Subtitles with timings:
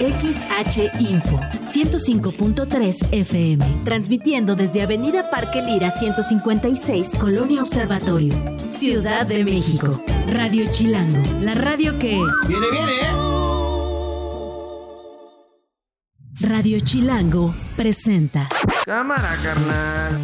[0.00, 8.32] XH Info 105.3 FM, transmitiendo desde Avenida Parque Lira 156, Colonia Observatorio,
[8.70, 10.02] Ciudad de México.
[10.26, 12.18] Radio Chilango, la radio que...
[12.48, 13.10] Viene, viene, ¿eh?
[16.40, 18.48] Radio Chilango presenta.
[18.86, 20.18] Cámara, carnal.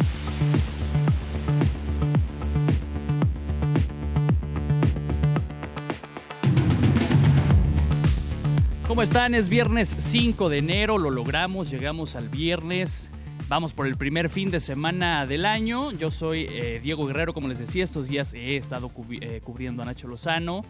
[8.97, 9.35] ¿Cómo están?
[9.35, 13.11] Es viernes 5 de enero, lo logramos, llegamos al viernes.
[13.47, 15.91] Vamos por el primer fin de semana del año.
[15.91, 18.89] Yo soy eh, Diego Guerrero, como les decía, estos días he estado
[19.21, 20.65] eh, cubriendo a Nacho Lozano.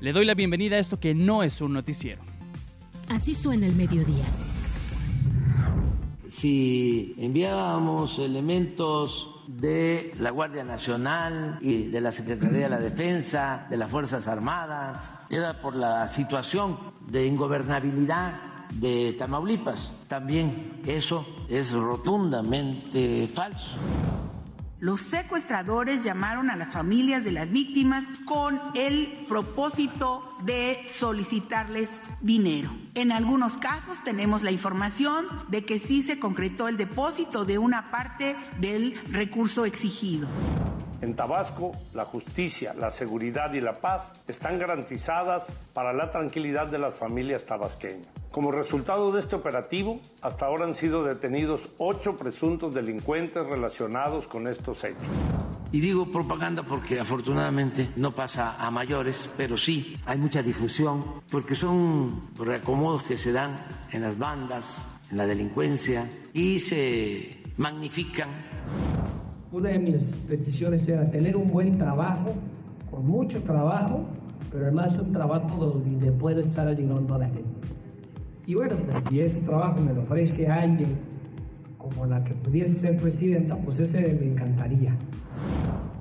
[0.00, 2.20] Le doy la bienvenida a esto que no es un noticiero.
[3.08, 4.26] Así suena el mediodía.
[6.28, 13.76] si enviábamos elementos de la Guardia Nacional y de la Secretaría de la Defensa, de
[13.76, 19.94] las Fuerzas Armadas, era por la situación de ingobernabilidad de Tamaulipas.
[20.08, 23.76] También eso es rotundamente falso.
[24.78, 32.70] Los secuestradores llamaron a las familias de las víctimas con el propósito de solicitarles dinero.
[32.94, 37.90] En algunos casos tenemos la información de que sí se concretó el depósito de una
[37.92, 40.26] parte del recurso exigido.
[41.00, 46.78] En Tabasco, la justicia, la seguridad y la paz están garantizadas para la tranquilidad de
[46.78, 48.08] las familias tabasqueñas.
[48.30, 54.46] Como resultado de este operativo, hasta ahora han sido detenidos ocho presuntos delincuentes relacionados con
[54.46, 55.08] estos hechos.
[55.72, 61.54] Y digo propaganda porque afortunadamente no pasa a mayores, pero sí hay mucha difusión, porque
[61.54, 62.28] son
[62.80, 63.56] reacomodos que se dan
[63.92, 68.30] en las bandas, en la delincuencia, y se magnifican
[69.52, 72.32] Una de mis peticiones era tener un buen trabajo,
[72.90, 74.06] con mucho trabajo,
[74.50, 77.68] pero además un trabajo donde pueda estar ayudando a la gente.
[78.46, 80.96] Y bueno, pues si ese trabajo me lo ofrece alguien
[81.76, 84.96] como la que pudiese ser presidenta, pues ese me encantaría.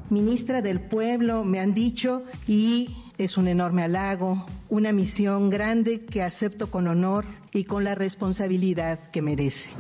[0.10, 6.24] Ministra del pueblo, me han dicho, y es un enorme halago, una misión grande que
[6.24, 9.72] acepto con honor y con la responsabilidad que merece.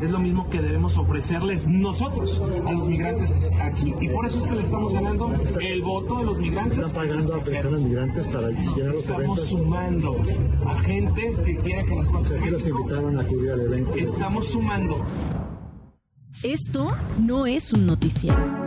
[0.00, 3.94] es lo mismo que debemos ofrecerles nosotros a los migrantes aquí.
[4.00, 6.78] Y por eso es que le estamos ganando el voto de los migrantes.
[6.78, 10.16] Están pagando a personas migrantes para llenar los Estamos sumando
[10.66, 13.94] a gente que quiera que las cosas se los invitaron a acudir al evento.
[13.94, 15.06] Estamos sumando.
[16.42, 18.63] Esto no es un noticiero.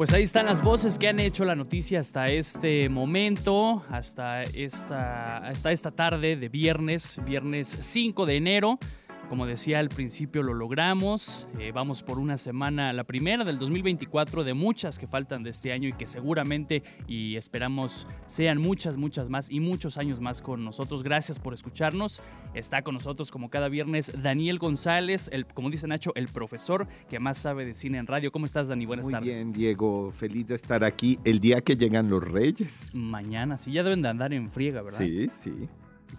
[0.00, 5.36] Pues ahí están las voces que han hecho la noticia hasta este momento, hasta esta,
[5.36, 8.78] hasta esta tarde de viernes, viernes 5 de enero.
[9.30, 11.46] Como decía al principio, lo logramos.
[11.60, 15.70] Eh, vamos por una semana, la primera del 2024, de muchas que faltan de este
[15.72, 20.64] año y que seguramente y esperamos sean muchas, muchas más y muchos años más con
[20.64, 21.04] nosotros.
[21.04, 22.20] Gracias por escucharnos.
[22.54, 27.20] Está con nosotros como cada viernes Daniel González, el, como dice Nacho, el profesor que
[27.20, 28.32] más sabe de cine en radio.
[28.32, 28.84] ¿Cómo estás, Dani?
[28.84, 29.28] Buenas Muy tardes.
[29.32, 30.10] bien, Diego.
[30.10, 32.92] Feliz de estar aquí el día que llegan los Reyes.
[32.94, 34.98] Mañana, sí, ya deben de andar en friega, ¿verdad?
[34.98, 35.68] Sí, sí.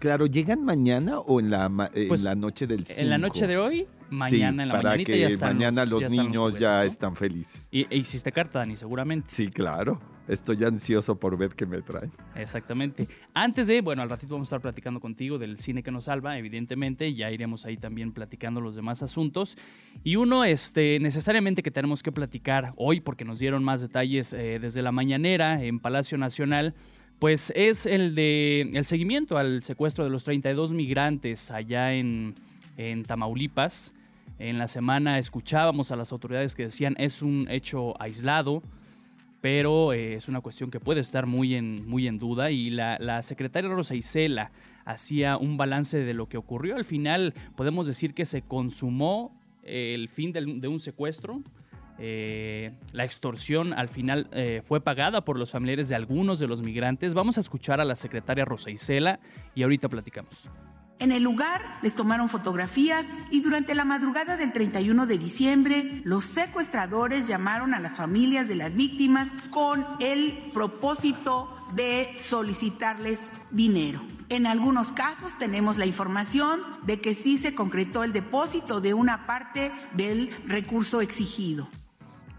[0.02, 3.46] Claro, ¿llegan mañana o en la, ma- en Pues, la noche del En la noche
[3.46, 6.78] de hoy, mañana en la para que ya están mañana los, ya están niños ya
[6.78, 6.82] ¿no?
[6.82, 7.68] están felices.
[7.70, 9.28] Y, e hiciste carta, Dani, seguramente.
[9.30, 10.00] Sí, claro.
[10.26, 12.10] Estoy ansioso por ver qué me traen.
[12.34, 13.06] Exactamente.
[13.32, 16.36] Antes de, bueno, al ratito vamos a estar platicando contigo del cine que nos salva,
[16.36, 19.56] evidentemente, ya iremos ahí también platicando los demás asuntos.
[20.02, 24.58] Y uno, este, necesariamente que tenemos que platicar hoy, porque nos dieron más detalles eh,
[24.60, 26.74] desde la mañanera en Palacio Nacional,
[27.22, 32.34] pues es el de el seguimiento al secuestro de los 32 migrantes allá en,
[32.76, 33.94] en Tamaulipas.
[34.40, 38.60] En la semana escuchábamos a las autoridades que decían es un hecho aislado,
[39.40, 42.98] pero eh, es una cuestión que puede estar muy en, muy en duda y la,
[42.98, 44.50] la secretaria Rosa Isela
[44.84, 46.74] hacía un balance de lo que ocurrió.
[46.74, 49.32] Al final podemos decir que se consumó
[49.62, 51.40] el fin del- de un secuestro.
[52.04, 56.60] Eh, la extorsión al final eh, fue pagada por los familiares de algunos de los
[56.60, 57.14] migrantes.
[57.14, 59.20] Vamos a escuchar a la secretaria Rosa Isela
[59.54, 60.48] y ahorita platicamos.
[60.98, 66.24] En el lugar les tomaron fotografías y durante la madrugada del 31 de diciembre los
[66.24, 74.02] secuestradores llamaron a las familias de las víctimas con el propósito de solicitarles dinero.
[74.28, 79.24] En algunos casos tenemos la información de que sí se concretó el depósito de una
[79.24, 81.68] parte del recurso exigido.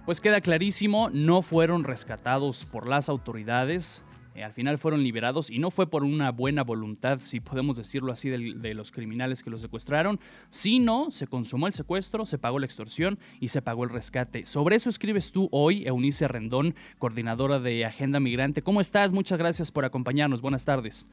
[0.06, 4.04] Pues queda clarísimo, no fueron rescatados por las autoridades.
[4.36, 8.12] eh, al final fueron liberados y no fue por una buena voluntad, si podemos decirlo
[8.12, 10.20] así, del- de, los criminales que los secuestraron,
[10.50, 14.48] sino se consumó el secuestro, se pagó la extorsión y se pagó el rescate.
[14.48, 18.64] Sobre eso escribes tú hoy, Eunice Rendón, coordinadora de Agenda Migrante.
[18.64, 19.14] ¿Cómo estás?
[19.14, 20.42] Muchas gracias por acompañarnos.
[20.42, 21.08] Buenas tardes.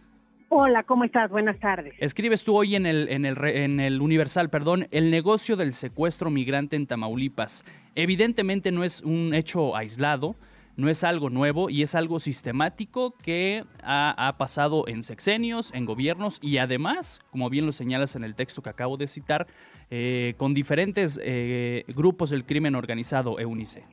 [0.52, 1.30] Hola, ¿cómo estás?
[1.30, 1.94] Buenas tardes.
[1.98, 6.28] Escribes tú hoy en el, en el, en el Universal, perdón, el negocio del secuestro
[6.28, 7.64] migrante en Tamaulipas.
[7.94, 10.34] Evidentemente no es un hecho aislado,
[10.76, 16.40] no es algo nuevo y es algo sistemático que ha, pasado en sexenios, en gobiernos
[16.42, 19.46] y además, como bien lo señalas en el texto que acabo de citar,
[19.88, 23.84] eh, con diferentes eh, grupos del crimen organizado, Eunice.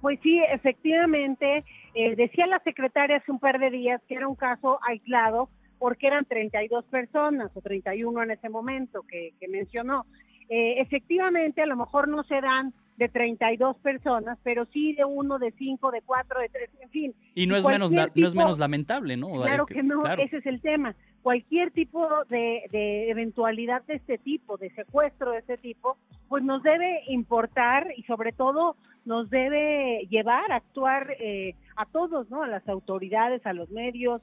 [0.00, 1.64] Pues sí, efectivamente,
[1.94, 5.48] eh, decía la secretaria hace un par de días que era un caso aislado
[5.78, 10.06] porque eran 32 personas o 31 en ese momento que, mencionó.
[10.48, 15.38] Eh, efectivamente, a lo mejor no se dan de 32 personas, pero sí de uno,
[15.38, 17.14] de cinco, de cuatro, de tres, en fin.
[17.34, 19.30] Y no es, menos, no es menos lamentable, ¿no?
[19.30, 20.96] Claro que, no, ese es el tema.
[21.22, 25.96] Cualquier tipo de, de, eventualidad de este tipo, de secuestro de este tipo,
[26.28, 28.76] pues nos debe importar y sobre todo
[29.08, 32.42] nos debe llevar a actuar eh, a todos, ¿no?
[32.42, 34.20] A las autoridades, a los medios,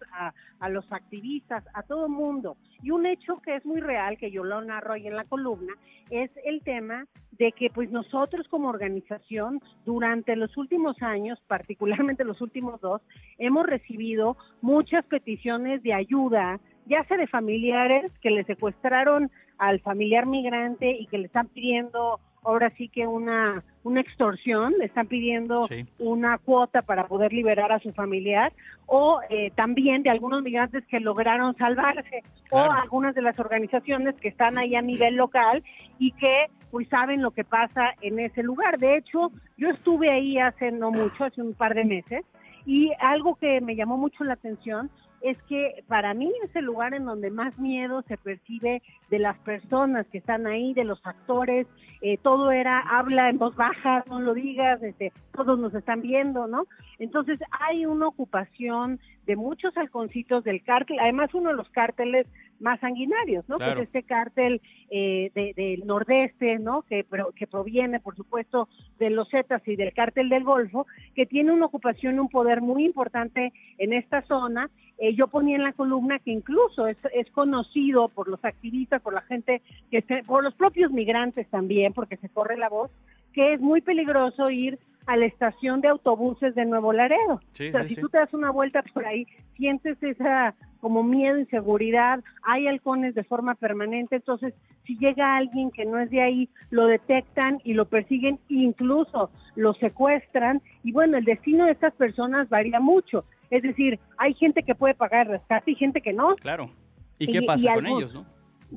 [0.60, 2.56] a, los activistas, a todo mundo.
[2.84, 5.74] Y un hecho que es muy real, que yo lo narro ahí en la columna,
[6.12, 12.40] es el tema de que pues nosotros como organización durante los últimos años, particularmente los
[12.40, 13.02] últimos dos,
[13.40, 20.28] hemos recibido muchas peticiones de ayuda, ya sea de familiares que le secuestraron al familiar
[20.28, 25.68] migrante y que le están pidiendo ahora sí que una, una extorsión, le están pidiendo
[26.00, 28.54] una cuota para poder liberar a su familiar,
[28.86, 34.30] o eh, también de algunos migrantes que lograron salvarse, o algunas de las organizaciones que
[34.30, 35.64] están ahí a nivel local
[36.00, 38.80] y que pues saben lo que pasa en ese lugar.
[38.80, 42.24] De hecho, yo estuve ahí hace no mucho, hace un par de meses,
[42.66, 44.90] y algo que me llamó mucho la atención
[45.26, 49.36] es que para mí es el lugar en donde más miedo se percibe de las
[49.40, 51.66] personas que están ahí, de los actores,
[52.02, 56.46] eh, todo era habla en voz baja, no lo digas, este, todos nos están viendo,
[56.46, 56.68] ¿no?
[57.00, 62.28] Entonces hay una ocupación de muchos halconcitos del cártel, además uno de los cárteles
[62.60, 63.58] más sanguinarios, ¿no?
[63.58, 66.84] Pues este cártel eh, del nordeste, ¿no?
[66.84, 67.06] Que,
[67.36, 68.68] que proviene, por supuesto,
[69.00, 72.86] de los Zetas y del cártel del Golfo, que tiene una ocupación, un poder muy
[72.86, 74.70] importante en esta zona.
[74.98, 79.14] Eh, yo ponía en la columna que incluso es, es, conocido por los activistas, por
[79.14, 79.62] la gente,
[79.92, 82.92] que por los propios migrantes también, porque se corre la voz,
[83.36, 87.34] que es muy peligroso ir a la estación de autobuses de Nuevo Laredo.
[87.36, 92.24] o sea, si tú te das una vuelta por ahí, sientes esa como miedo, inseguridad,
[92.44, 94.54] hay halcones de forma permanente, entonces
[94.86, 99.74] si llega alguien que no es de ahí, lo detectan y lo persiguen, incluso lo
[99.74, 103.26] secuestran, y bueno, el destino de estas personas varía mucho.
[103.50, 106.36] Es decir, hay gente que puede pagar rescate y gente que no.
[106.36, 106.70] Claro.
[107.18, 108.26] ¿Y qué pasa con ellos, no?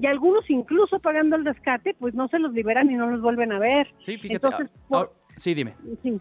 [0.01, 3.53] Y algunos incluso pagando el rescate, pues no se los liberan y no los vuelven
[3.53, 3.89] a ver.
[4.01, 4.47] Sí, fíjate.
[4.47, 5.75] Entonces, ah, sí, dime.
[6.03, 6.21] Sí,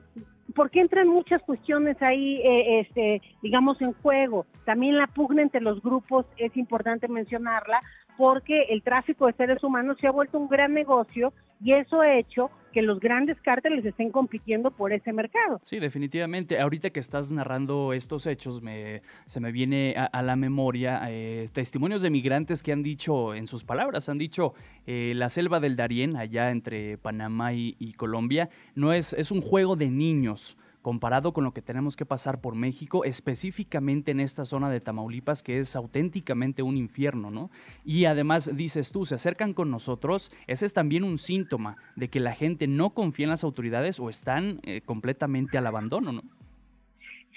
[0.56, 4.46] porque entran muchas cuestiones ahí, eh, este, digamos, en juego.
[4.66, 7.82] También la pugna entre los grupos es importante mencionarla,
[8.18, 12.14] porque el tráfico de seres humanos se ha vuelto un gran negocio y eso ha
[12.14, 15.60] hecho que los grandes cárteles estén compitiendo por ese mercado.
[15.64, 16.60] Sí, definitivamente.
[16.60, 22.04] Ahorita que estás narrando estos hechos, me, se me viene a, la memoria eh, testimonios
[22.04, 24.54] de migrantes que han dicho, en sus palabras, han dicho,
[24.86, 29.42] eh, la selva del Darién, allá entre Panamá y, y Colombia, no es, es un
[29.42, 34.46] juego de niños comparado con lo que tenemos que pasar por México, específicamente en esta
[34.46, 37.50] zona de Tamaulipas, que es auténticamente un infierno, ¿no?
[37.84, 42.20] Y además, dices tú, se acercan con nosotros, ese es también un síntoma de que
[42.20, 46.24] la gente no confía en las autoridades o están eh, completamente al abandono, ¿no?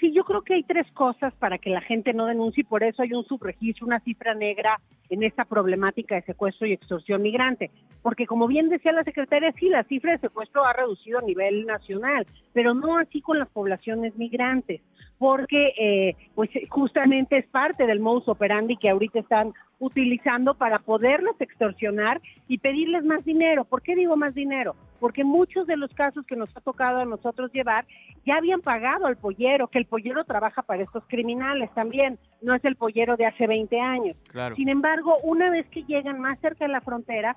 [0.01, 2.81] Sí, yo creo que hay tres cosas para que la gente no denuncie y por
[2.81, 4.81] eso hay un subregistro, una cifra negra
[5.11, 7.69] en esta problemática de secuestro y extorsión migrante.
[8.01, 11.67] Porque como bien decía la secretaria, sí, la cifra de secuestro ha reducido a nivel
[11.67, 14.81] nacional, pero no así con las poblaciones migrantes,
[15.21, 21.35] porque eh, pues justamente es parte del modus operandi que ahorita están utilizando para poderlos
[21.39, 23.63] extorsionar y pedirles más dinero.
[23.63, 24.75] ¿Por qué digo más dinero?
[24.99, 27.85] Porque muchos de los casos que nos ha tocado a nosotros llevar
[28.25, 32.65] ya habían pagado al pollero, que el pollero trabaja para estos criminales también, no es
[32.65, 34.17] el pollero de hace 20 años.
[34.55, 37.35] Sin embargo, una vez que llegan más cerca de la frontera,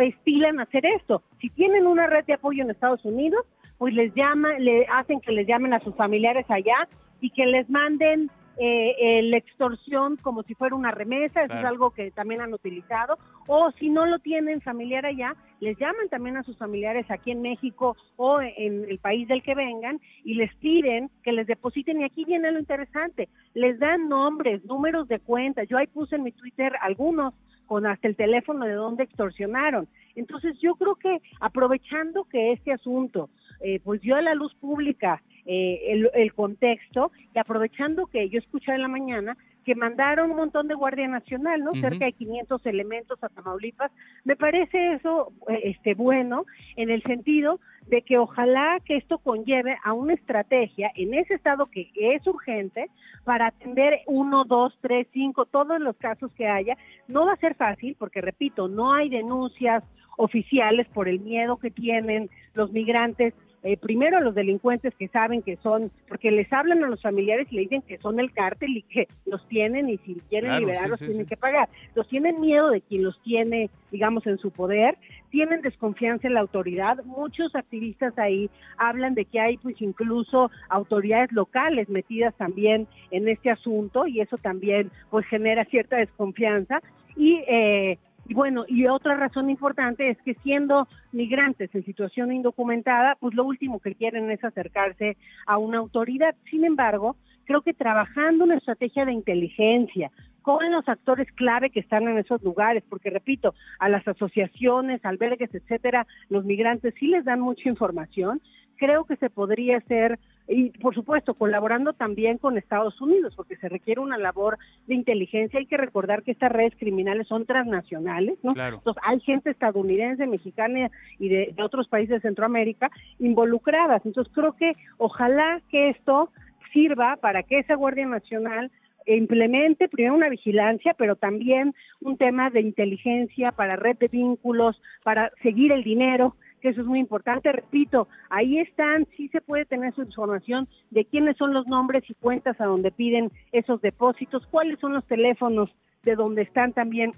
[0.00, 1.22] estilan hacer esto.
[1.42, 3.44] Si tienen una red de apoyo en Estados Unidos,
[3.82, 6.88] pues les llaman, le hacen que les llamen a sus familiares allá
[7.20, 11.90] y que les manden eh, la extorsión como si fuera una remesa, eso es algo
[11.90, 16.44] que también han utilizado, o si no lo tienen familiar allá, les llaman también a
[16.44, 21.10] sus familiares aquí en México o en el país del que vengan y les piden
[21.24, 25.76] que les depositen, y aquí viene lo interesante, les dan nombres, números de cuentas, yo
[25.76, 27.34] ahí puse en mi Twitter algunos
[27.66, 29.88] con hasta el teléfono de donde extorsionaron.
[30.14, 33.30] Entonces yo creo que aprovechando que este asunto
[33.62, 38.72] eh, pues dio a la luz pública eh, el, contexto y aprovechando que yo escuché
[38.72, 41.72] en la mañana, que mandaron un montón de Guardia Nacional, ¿no?
[41.72, 43.90] Cerca de 500 elementos a Tamaulipas.
[44.24, 49.76] Me parece eso eh, este bueno en el sentido de que ojalá que esto conlleve
[49.82, 52.88] a una estrategia en ese estado que es urgente
[53.24, 56.76] para atender uno, dos, tres, cinco, todos los casos que haya.
[57.08, 59.82] No va a ser fácil porque, repito, no hay denuncias
[60.16, 65.42] oficiales por el miedo que tienen los migrantes eh, primero a los delincuentes que saben
[65.42, 68.76] que son, porque les hablan a los familiares y le dicen que son el cártel
[68.76, 71.68] y que los tienen y si quieren liberarlos tienen que pagar.
[71.94, 74.98] Los tienen miedo de quien los tiene, digamos, en su poder,
[75.30, 77.04] tienen desconfianza en la autoridad.
[77.04, 83.50] Muchos activistas ahí hablan de que hay pues incluso autoridades locales metidas también en este
[83.50, 86.82] asunto y eso también pues genera cierta desconfianza.
[87.14, 93.16] Y eh, y bueno, y otra razón importante es que siendo migrantes en situación indocumentada,
[93.16, 96.34] pues lo último que quieren es acercarse a una autoridad.
[96.50, 100.10] Sin embargo, creo que trabajando una estrategia de inteligencia
[100.42, 105.54] con los actores clave que están en esos lugares, porque repito, a las asociaciones, albergues,
[105.54, 108.40] etcétera, los migrantes sí les dan mucha información,
[108.82, 113.68] creo que se podría hacer y por supuesto colaborando también con Estados Unidos, porque se
[113.68, 114.58] requiere una labor
[114.88, 115.60] de inteligencia.
[115.60, 118.50] Hay que recordar que estas redes criminales son transnacionales, ¿no?
[118.50, 124.04] Entonces hay gente estadounidense, mexicana y de, de otros países de Centroamérica involucradas.
[124.04, 126.32] Entonces creo que ojalá que esto
[126.72, 128.72] sirva para que esa Guardia Nacional
[129.06, 135.30] implemente primero una vigilancia, pero también un tema de inteligencia para red de vínculos, para
[135.40, 137.52] seguir el dinero, que eso es muy importante.
[137.52, 142.14] Repito, ahí están, sí se puede tener su información de quiénes son los nombres y
[142.14, 145.68] cuentas a donde piden esos depósitos, cuáles son los teléfonos
[146.04, 147.12] de donde están también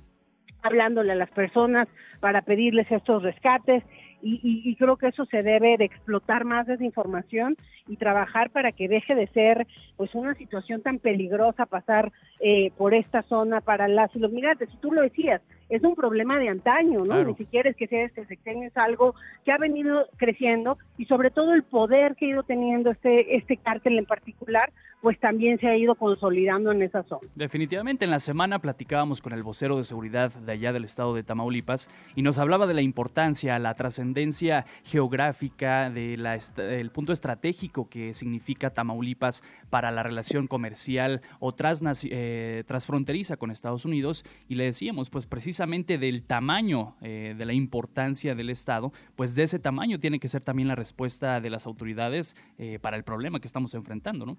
[0.63, 1.87] hablándole a las personas
[2.21, 3.85] para pedirles estos rescates
[4.27, 8.89] y, creo que eso se debe de explotar más esa información y trabajar para que
[8.89, 9.67] deje de ser
[9.97, 14.71] pues una situación tan peligrosa pasar eh, por esta zona para las y los migrantes.
[14.73, 17.23] Y tú lo decías, es un problema de antaño, ¿no?
[17.23, 19.15] Ni siquiera es que sea este sexenio, es algo
[19.45, 23.59] que ha venido creciendo y sobre todo el poder que ha ido teniendo este, este
[23.59, 24.73] cártel en particular,
[25.05, 27.29] pues también se ha ido consolidando en esa zona.
[27.35, 31.23] Definitivamente, en la semana platicábamos con el vocero de seguridad de allá del estado de
[31.23, 38.71] Tamaulipas y nos hablaba de la importancia, la trascendencia geográfica, del punto estratégico que significa
[38.71, 41.55] Tamaulipas para la relación comercial o
[42.05, 47.53] eh, transfronteriza con Estados Unidos y le decíamos, pues precisamente del tamaño, eh, de la
[47.53, 51.67] importancia del Estado, pues de ese tamaño tiene que ser también la respuesta de las
[51.67, 54.39] autoridades eh, para el problema que estamos enfrentando, ¿no?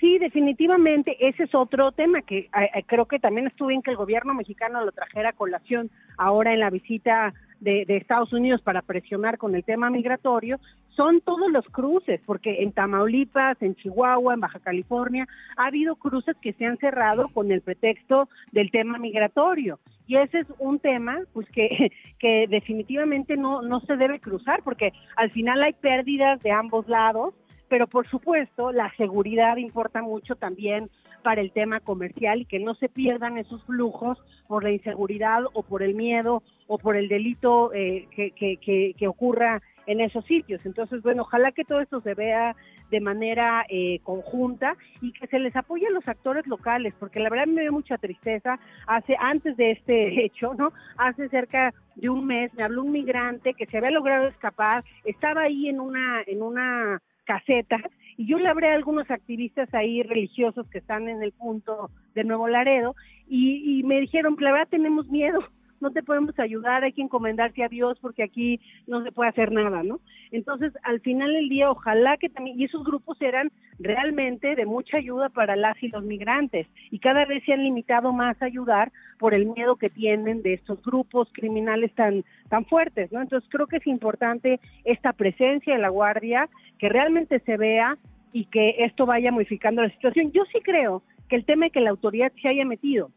[0.00, 3.96] Sí, definitivamente, ese es otro tema que eh, creo que también estuvo bien que el
[3.96, 9.38] gobierno mexicano lo trajera a colación ahora en la visita de, Estados Unidos para presionar
[9.38, 14.60] con el tema migratorio, son todos los cruces, porque en Tamaulipas, en Chihuahua, en Baja
[14.60, 15.26] California,
[15.56, 19.78] ha habido cruces que se han cerrado con el pretexto del tema migratorio.
[20.06, 24.92] Y ese es un tema pues que, que definitivamente no, no se debe cruzar, porque
[25.16, 27.34] al final hay pérdidas de ambos lados,
[27.68, 30.90] pero por supuesto la seguridad importa mucho también
[31.22, 35.62] para el tema comercial y que no se pierdan esos flujos por la inseguridad o
[35.62, 38.32] por el miedo o por el delito eh, que,
[38.96, 40.60] que, ocurra en esos sitios.
[40.64, 42.54] Entonces, bueno, ojalá que todo esto se vea
[42.90, 47.30] de manera eh, conjunta y que se les apoye a los actores locales, porque la
[47.30, 48.58] verdad me dio mucha tristeza.
[48.86, 50.72] Hace antes de este hecho, ¿no?
[50.96, 55.42] Hace cerca de un mes me habló un migrante que se había logrado escapar, estaba
[55.42, 57.78] ahí en una en una caseta
[58.16, 62.24] y yo le hablé a algunos activistas ahí religiosos que están en el punto de
[62.24, 62.96] Nuevo Laredo
[63.28, 65.40] y, y me dijeron, la verdad tenemos miedo,
[65.80, 69.52] no te podemos ayudar, hay que encomendarte a Dios porque aquí no se puede hacer
[69.52, 70.00] nada, ¿no?
[70.30, 74.96] Entonces, al final del día, ojalá que también, y esos grupos eran realmente de mucha
[74.96, 78.92] ayuda para las y los migrantes, y cada vez se han limitado más a ayudar
[79.18, 83.20] por el miedo que tienen de estos grupos criminales tan, tan fuertes, ¿no?
[83.20, 87.98] Entonces, creo que es importante esta presencia de la Guardia, que realmente se vea
[88.32, 90.32] y que esto vaya modificando la situación.
[90.32, 93.10] Yo sí creo que el tema de que la autoridad se haya metido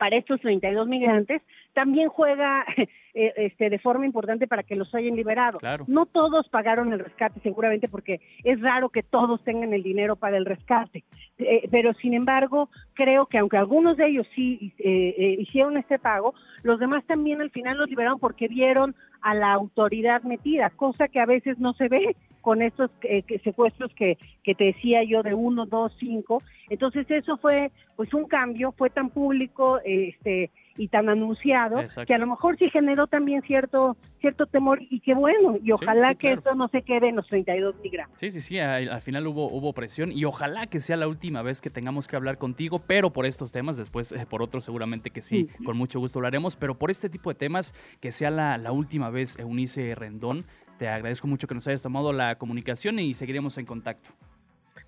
[0.00, 1.42] para estos 32 migrantes
[1.74, 2.64] también juega
[3.14, 5.58] eh, este, de forma importante para que los hayan liberado.
[5.86, 10.38] No todos pagaron el rescate seguramente porque es raro que todos tengan el dinero para
[10.38, 11.04] el rescate,
[11.36, 16.32] eh, pero sin embargo creo que aunque algunos de ellos sí eh, hicieron este pago,
[16.62, 21.20] los demás también al final los liberaron porque vieron a la autoridad metida, cosa que
[21.20, 25.34] a veces no se ve con estos eh, secuestros que, que, te decía yo de
[25.34, 26.42] uno, dos, cinco.
[26.70, 32.06] Entonces eso fue pues un cambio, fue tan público este y tan anunciado, Exacto.
[32.06, 36.10] que a lo mejor sí generó también cierto cierto temor y qué bueno, y ojalá
[36.10, 36.38] sí, que claro.
[36.38, 38.18] esto no se quede en los 32 miligramos.
[38.18, 41.42] Sí, sí, sí, al, al final hubo, hubo presión y ojalá que sea la última
[41.42, 45.10] vez que tengamos que hablar contigo, pero por estos temas, después eh, por otros seguramente
[45.10, 48.58] que sí, con mucho gusto hablaremos, pero por este tipo de temas, que sea la,
[48.58, 50.44] la última vez, Eunice Rendón,
[50.78, 54.10] te agradezco mucho que nos hayas tomado la comunicación y seguiremos en contacto.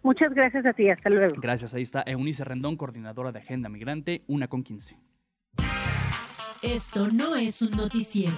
[0.03, 1.37] Muchas gracias a ti, hasta luego.
[1.41, 4.97] Gracias, ahí está Eunice Rendón, coordinadora de Agenda Migrante, una con 15.
[6.63, 8.37] Esto no es un noticiero.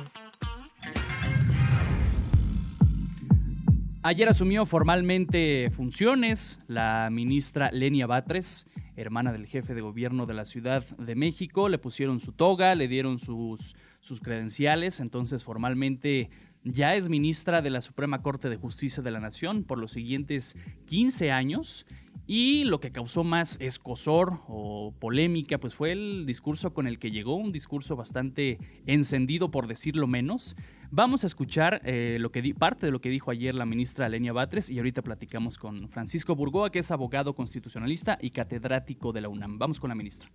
[4.03, 8.67] Ayer asumió formalmente funciones la ministra Lenia Batres,
[8.97, 11.69] hermana del jefe de gobierno de la Ciudad de México.
[11.69, 16.31] Le pusieron su toga, le dieron sus, sus credenciales, entonces formalmente
[16.65, 20.57] ya es ministra de la Suprema Corte de Justicia de la Nación por los siguientes
[20.87, 21.85] 15 años.
[22.27, 27.11] Y lo que causó más escosor o polémica, pues fue el discurso con el que
[27.11, 30.57] llegó, un discurso bastante encendido, por decirlo menos.
[30.91, 34.33] Vamos a escuchar eh, lo que parte de lo que dijo ayer la ministra Lenia
[34.33, 39.29] Batres y ahorita platicamos con Francisco Burgoa, que es abogado constitucionalista y catedrático de la
[39.29, 39.59] UNAM.
[39.59, 40.31] Vamos con la ministra.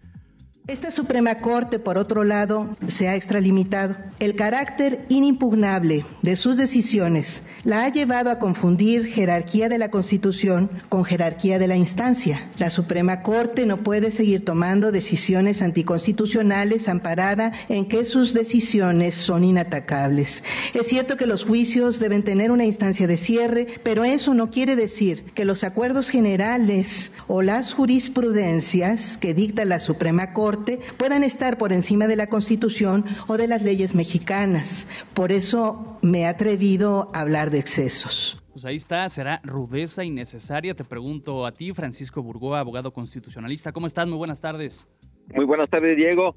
[0.68, 3.96] Esta Suprema Corte, por otro lado, se ha extralimitado.
[4.20, 10.70] El carácter inimpugnable de sus decisiones la ha llevado a confundir jerarquía de la Constitución
[10.88, 12.52] con jerarquía de la instancia.
[12.58, 19.44] La Suprema Corte no puede seguir tomando decisiones anticonstitucionales amparada en que sus decisiones son
[19.44, 20.44] inatacables.
[20.74, 24.76] Es cierto que los juicios deben tener una instancia de cierre, pero eso no quiere
[24.76, 30.49] decir que los acuerdos generales o las jurisprudencias que dicta la Suprema Corte
[30.98, 34.88] puedan estar por encima de la Constitución o de las leyes mexicanas.
[35.14, 38.42] Por eso me he atrevido a hablar de excesos.
[38.52, 40.74] Pues ahí está, será rudeza innecesaria.
[40.74, 43.72] Te pregunto a ti, Francisco Burgoa, abogado constitucionalista.
[43.72, 44.08] ¿Cómo estás?
[44.08, 44.88] Muy buenas tardes.
[45.34, 46.36] Muy buenas tardes, Diego.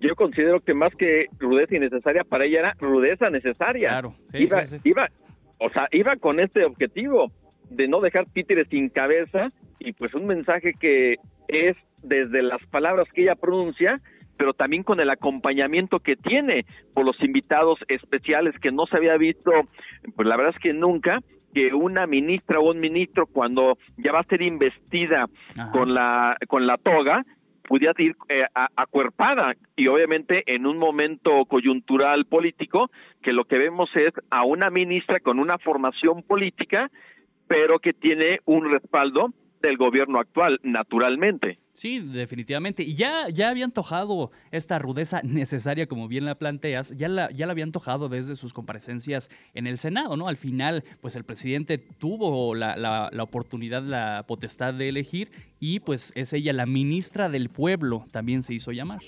[0.00, 3.88] Yo considero que más que rudeza innecesaria para ella era rudeza necesaria.
[3.88, 4.88] Claro, sí, iba, sí, sí.
[4.88, 5.08] iba,
[5.58, 7.32] o sea, iba con este objetivo
[7.70, 11.16] de no dejar títeres sin cabeza y pues un mensaje que
[11.48, 14.00] es desde las palabras que ella pronuncia,
[14.38, 19.16] pero también con el acompañamiento que tiene por los invitados especiales que no se había
[19.16, 19.50] visto,
[20.14, 21.20] pues la verdad es que nunca
[21.54, 25.26] que una ministra o un ministro cuando ya va a ser investida
[25.72, 27.22] con la con la toga
[27.62, 32.90] pudiera ir eh, a- acuerpada y obviamente en un momento coyuntural político
[33.22, 36.90] que lo que vemos es a una ministra con una formación política
[37.48, 39.30] pero que tiene un respaldo
[39.62, 41.58] del gobierno actual naturalmente.
[41.76, 42.82] Sí, definitivamente.
[42.82, 47.44] Y ya, ya había antojado esta rudeza necesaria, como bien la planteas, ya la, ya
[47.44, 50.26] la había antojado desde sus comparecencias en el Senado, ¿no?
[50.28, 55.80] Al final, pues el presidente tuvo la, la, la oportunidad, la potestad de elegir y
[55.80, 59.02] pues es ella la ministra del pueblo, también se hizo llamar.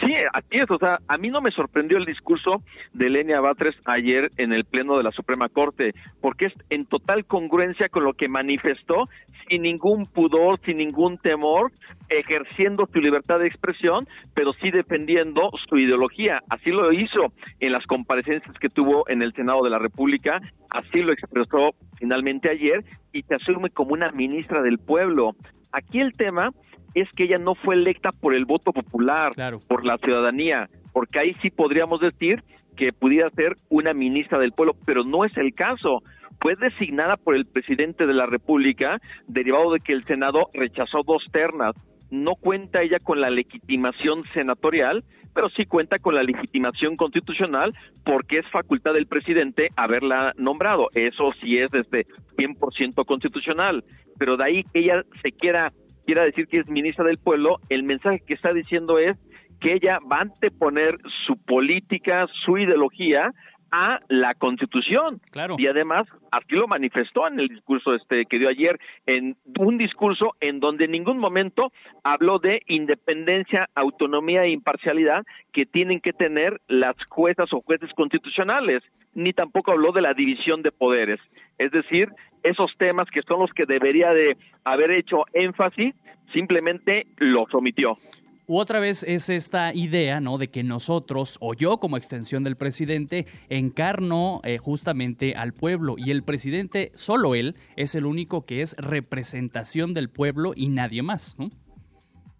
[0.00, 0.70] Sí, así es.
[0.70, 4.64] O sea, a mí no me sorprendió el discurso de Lenia Batres ayer en el
[4.64, 9.08] Pleno de la Suprema Corte, porque es en total congruencia con lo que manifestó,
[9.48, 11.72] sin ningún pudor, sin ningún temor,
[12.08, 16.42] ejerciendo su libertad de expresión, pero sí defendiendo su ideología.
[16.50, 21.00] Así lo hizo en las comparecencias que tuvo en el Senado de la República, así
[21.00, 25.32] lo expresó finalmente ayer y se asume como una ministra del pueblo.
[25.72, 26.50] Aquí el tema
[26.94, 29.32] es que ella no fue electa por el voto popular,
[29.68, 32.42] por la ciudadanía, porque ahí sí podríamos decir
[32.76, 36.02] que pudiera ser una ministra del pueblo, pero no es el caso.
[36.40, 41.24] Fue designada por el presidente de la República, derivado de que el Senado rechazó dos
[41.32, 41.74] ternas.
[42.10, 45.04] No cuenta ella con la legitimación senatorial,
[45.34, 50.88] pero sí cuenta con la legitimación constitucional porque es facultad del presidente haberla nombrado.
[50.94, 53.84] Eso sí es este 100% constitucional.
[54.18, 55.72] Pero de ahí que ella se quiera
[56.04, 59.16] quiera decir que es ministra del pueblo, el mensaje que está diciendo es
[59.60, 63.32] que ella va a anteponer su política, su ideología
[63.76, 65.20] a la Constitución.
[65.32, 65.56] Claro.
[65.58, 70.36] Y además, así lo manifestó en el discurso este que dio ayer, en un discurso
[70.40, 71.72] en donde en ningún momento
[72.04, 78.84] habló de independencia, autonomía e imparcialidad que tienen que tener las juezas o jueces constitucionales,
[79.12, 81.18] ni tampoco habló de la división de poderes.
[81.58, 82.10] Es decir,
[82.44, 85.96] esos temas que son los que debería de haber hecho énfasis,
[86.32, 87.98] simplemente los omitió.
[88.46, 90.36] Otra vez es esta idea, ¿no?
[90.36, 95.94] De que nosotros, o yo como extensión del presidente, encarno eh, justamente al pueblo.
[95.96, 101.02] Y el presidente, solo él, es el único que es representación del pueblo y nadie
[101.02, 101.48] más, ¿no?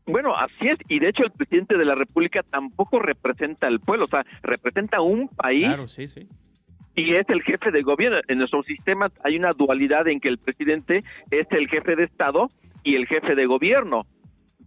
[0.07, 4.05] Bueno, así es, y de hecho el presidente de la República tampoco representa al pueblo,
[4.05, 6.29] o sea, representa un país Claro, sí, sí.
[6.95, 8.19] y es el jefe de gobierno.
[8.29, 12.51] En nuestro sistema hay una dualidad en que el presidente es el jefe de Estado
[12.83, 14.05] y el jefe de gobierno.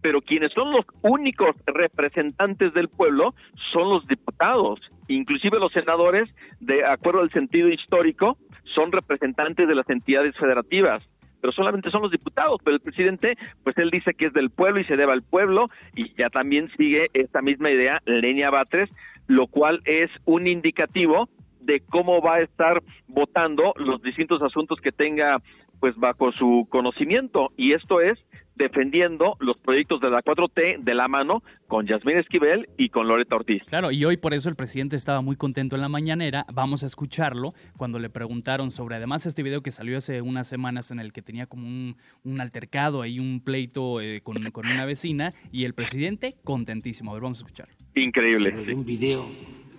[0.01, 3.33] Pero quienes son los únicos representantes del pueblo
[3.73, 6.29] son los diputados, inclusive los senadores,
[6.59, 8.37] de acuerdo al sentido histórico,
[8.75, 11.03] son representantes de las entidades federativas
[11.39, 14.79] pero solamente son los diputados, pero el presidente, pues él dice que es del pueblo
[14.79, 18.89] y se debe al pueblo, y ya también sigue esta misma idea Lenia Batres,
[19.27, 21.29] lo cual es un indicativo
[21.61, 25.41] de cómo va a estar votando los distintos asuntos que tenga
[25.79, 28.17] pues bajo su conocimiento y esto es
[28.57, 33.35] defendiendo los proyectos de la 4T de la mano con Yasmín Esquivel y con Loreta
[33.35, 33.63] Ortiz.
[33.65, 36.45] Claro, y hoy por eso el presidente estaba muy contento en la mañanera.
[36.51, 40.91] Vamos a escucharlo cuando le preguntaron sobre además este video que salió hace unas semanas
[40.91, 45.65] en el que tenía como un, altercado ahí, un pleito eh, con, una vecina y
[45.65, 47.11] el presidente contentísimo.
[47.11, 47.69] A ver, vamos a escuchar.
[47.95, 48.53] Increíble.
[48.73, 49.25] Un video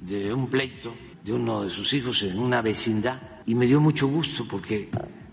[0.01, 4.07] de un pleito de uno de sus hijos en una vecindad y me dio mucho
[4.07, 4.89] gusto porque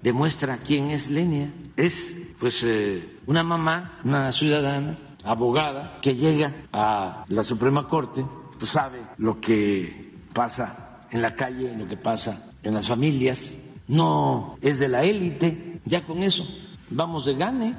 [0.06, 1.52] demuestra quién es Lenia.
[1.76, 8.24] Es pues eh, una mamá, una ciudadana, abogada, que llega a la Suprema Corte,
[8.60, 14.58] pues sabe lo que pasa en la calle, lo que pasa en las familias, no
[14.62, 16.46] es de la élite, ya con eso
[16.92, 17.76] vamos de gane.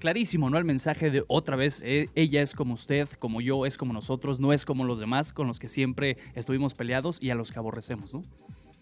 [0.00, 0.58] Clarísimo, ¿no?
[0.58, 4.40] El mensaje de otra vez, eh, ella es como usted, como yo, es como nosotros,
[4.40, 7.60] no es como los demás con los que siempre estuvimos peleados y a los que
[7.60, 8.22] aborrecemos, ¿no?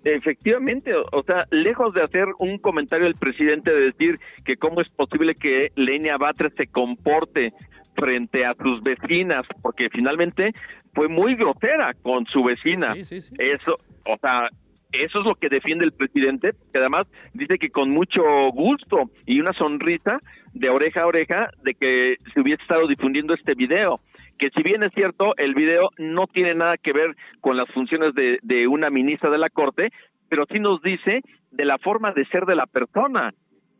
[0.05, 4.89] Efectivamente, o sea, lejos de hacer un comentario el presidente de decir que cómo es
[4.91, 7.53] posible que Lenia Batres se comporte
[7.95, 10.53] frente a sus vecinas, porque finalmente
[10.95, 12.95] fue muy grosera con su vecina.
[12.95, 14.49] Eso, o sea,
[14.93, 19.41] eso es lo que defiende el presidente, que además dice que con mucho gusto y
[19.41, 20.19] una sonrisa
[20.55, 24.01] de oreja a oreja de que se hubiese estado difundiendo este video
[24.39, 28.15] que si bien es cierto, el video no tiene nada que ver con las funciones
[28.15, 29.91] de, de una ministra de la Corte,
[30.29, 31.21] pero sí nos dice
[31.51, 33.33] de la forma de ser de la persona.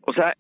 [0.03, 0.35] O sea,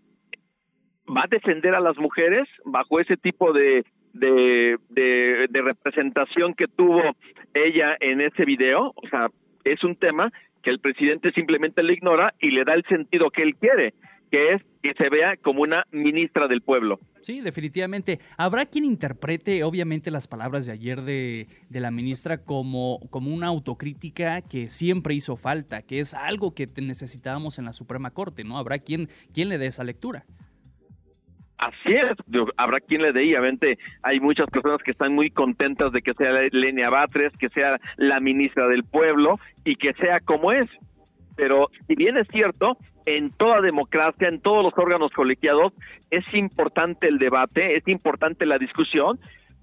[1.06, 7.02] va a defender a las mujeres bajo ese tipo de, de, de, representación que tuvo
[7.54, 8.92] ella en ese video.
[8.96, 9.28] O sea,
[9.64, 13.42] es un tema que el presidente simplemente le ignora y le da el sentido que
[13.42, 13.94] él quiere
[14.30, 16.98] que es que se vea como una ministra del pueblo.
[17.22, 18.20] Sí, definitivamente.
[18.36, 23.48] Habrá quien interprete, obviamente, las palabras de ayer de, de, la ministra como, como una
[23.48, 28.58] autocrítica que siempre hizo falta, que es algo que necesitábamos en la Suprema Corte, ¿no?
[28.58, 30.24] Habrá quien, quien le dé esa lectura.
[31.58, 32.16] Así es,
[32.56, 36.14] habrá quien le dé y obviamente hay muchas personas que están muy contentas de que
[36.14, 40.70] sea Lenia Batres, que sea la ministra del pueblo y que sea como es.
[41.38, 45.72] Pero si bien es cierto, en toda democracia, en todos los órganos colegiados,
[46.10, 49.20] es importante el debate, es importante la discusión,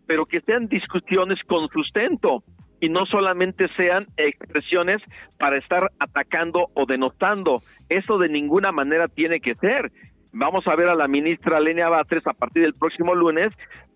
[0.08, 2.44] pero que sean discusiones con sustento
[2.80, 5.02] y no solamente sean expresiones
[5.38, 7.62] para estar atacando o denotando.
[7.90, 9.92] Eso de ninguna manera tiene que ser.
[10.38, 13.54] Vamos a ver a la ministra Lenia Batres a partir del próximo lunes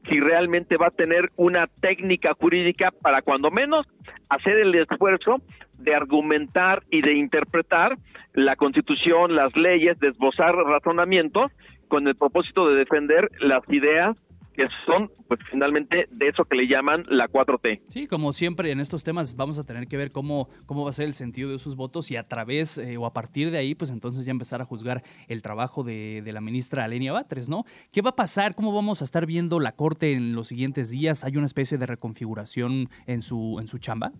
[0.07, 3.85] si realmente va a tener una técnica jurídica para cuando menos
[4.29, 5.41] hacer el esfuerzo
[5.79, 7.97] de argumentar y de interpretar
[8.31, 11.51] la constitución, las leyes, de esbozar razonamientos
[11.89, 14.15] con el propósito de defender las ideas
[14.59, 17.79] que son, pues finalmente, de eso que le llaman la 4T.
[17.87, 20.91] Sí, como siempre en estos temas vamos a tener que ver cómo, cómo va a
[20.91, 23.73] ser el sentido de sus votos y a través eh, o a partir de ahí,
[23.73, 27.63] pues entonces ya empezar a juzgar el trabajo de, de la ministra Alenia Batres, ¿no?
[27.93, 28.53] ¿Qué va a pasar?
[28.53, 31.23] ¿Cómo vamos a estar viendo la Corte en los siguientes días?
[31.23, 34.11] ¿Hay una especie de reconfiguración en su, en su chamba?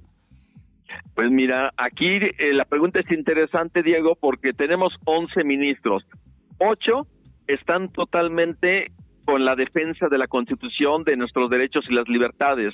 [1.15, 6.06] Pues mira, aquí eh, la pregunta es interesante, Diego, porque tenemos 11 ministros.
[6.60, 7.08] Ocho
[7.45, 8.93] están totalmente
[9.29, 12.73] con la defensa de la Constitución, de nuestros derechos y las libertades.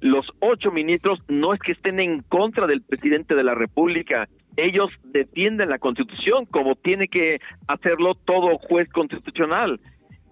[0.00, 4.90] Los ocho ministros no es que estén en contra del presidente de la República, ellos
[5.04, 7.38] defienden la Constitución como tiene que
[7.68, 9.78] hacerlo todo juez constitucional.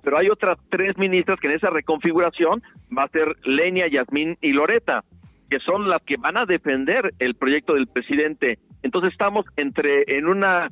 [0.03, 2.65] Pero hay otras tres ministras que en esa reconfiguración
[2.97, 5.05] va a ser Lenia, Yasmín y Loreta
[5.49, 8.59] que son las que van a defender el proyecto del presidente.
[8.83, 10.69] Entonces estamos entre en una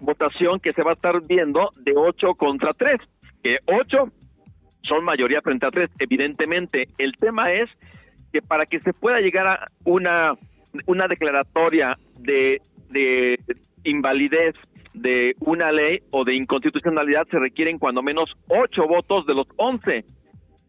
[0.00, 2.98] votación que se va a estar viendo de ocho contra tres,
[3.42, 4.10] que ocho
[4.82, 6.88] son mayoría frente a tres, evidentemente.
[6.98, 7.68] El tema es
[8.32, 10.34] que para que se pueda llegar a una,
[10.86, 13.38] una declaratoria de, de
[13.84, 14.54] invalidez
[14.94, 20.04] de una ley o de inconstitucionalidad se requieren cuando menos ocho votos de los once.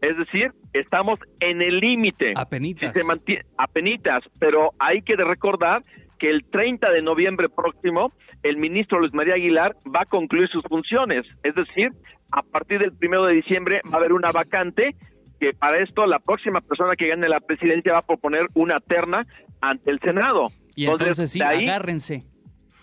[0.02, 2.34] Es decir, estamos en el límite.
[2.36, 2.93] Apenitas.
[2.93, 5.84] Si se mantiene, apenitas, pero hay que recordar
[6.23, 10.63] que el 30 de noviembre próximo el ministro Luis María Aguilar va a concluir sus
[10.63, 11.25] funciones.
[11.43, 11.89] Es decir,
[12.31, 14.95] a partir del primero de diciembre va a haber una vacante
[15.38, 19.27] que para esto la próxima persona que gane la presidencia va a proponer una terna
[19.59, 20.47] ante el Senado.
[20.77, 22.21] Y entonces, sí, agárrense.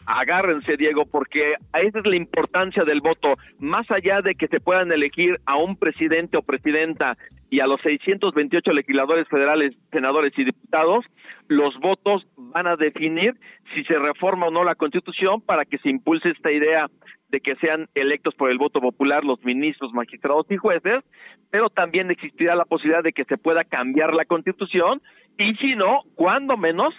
[0.04, 3.36] agárrense, Diego, porque esa es la importancia del voto.
[3.58, 7.16] Más allá de que se puedan elegir a un presidente o presidenta
[7.48, 11.06] y a los 628 legisladores federales, senadores y diputados,
[11.48, 12.26] los votos
[12.62, 13.34] van a definir
[13.74, 16.88] si se reforma o no la Constitución para que se impulse esta idea
[17.30, 21.02] de que sean electos por el voto popular los ministros, magistrados y jueces,
[21.50, 25.00] pero también existirá la posibilidad de que se pueda cambiar la Constitución
[25.38, 26.92] y si no, cuando menos,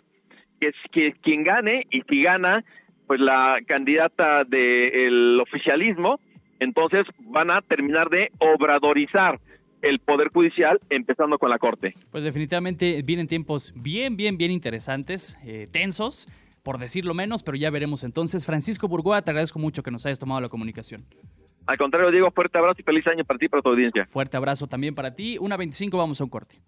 [0.60, 2.64] que, que quien gane y si gana
[3.06, 6.20] pues la candidata del oficialismo,
[6.60, 9.40] entonces van a terminar de obradorizar
[9.82, 11.94] el Poder Judicial, empezando con la Corte.
[12.12, 16.28] Pues definitivamente vienen tiempos bien, bien, bien interesantes, eh, tensos,
[16.64, 18.46] por decirlo menos, pero ya veremos entonces.
[18.46, 21.06] Francisco Burgoa, te agradezco mucho que nos hayas tomado la comunicación.
[21.68, 24.06] Al contrario, Diego, fuerte abrazo y feliz año para ti y para tu audiencia.
[24.08, 25.38] Fuerte abrazo también para ti.
[25.40, 26.60] Una 25, vamos a un corte.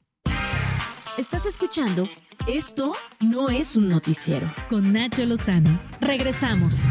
[1.17, 2.09] Estás escuchando
[2.47, 5.79] Esto no es un noticiero con Nacho Lozano.
[6.01, 6.85] Regresamos.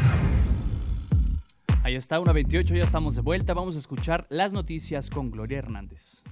[1.84, 3.54] Ahí está, una 28, ya estamos de vuelta.
[3.54, 6.22] Vamos a escuchar las noticias con Gloria Hernández.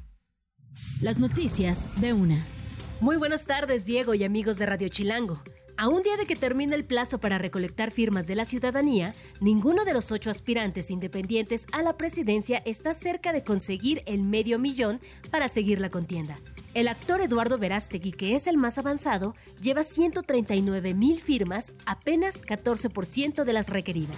[1.02, 2.36] Las noticias de una.
[3.00, 5.42] Muy buenas tardes, Diego y amigos de Radio Chilango.
[5.76, 9.84] A un día de que termine el plazo para recolectar firmas de la ciudadanía, ninguno
[9.84, 15.00] de los ocho aspirantes independientes a la presidencia está cerca de conseguir el medio millón
[15.32, 16.38] para seguir la contienda.
[16.72, 23.42] El actor Eduardo Verástegui, que es el más avanzado, lleva 139 mil firmas, apenas 14%
[23.42, 24.16] de las requeridas.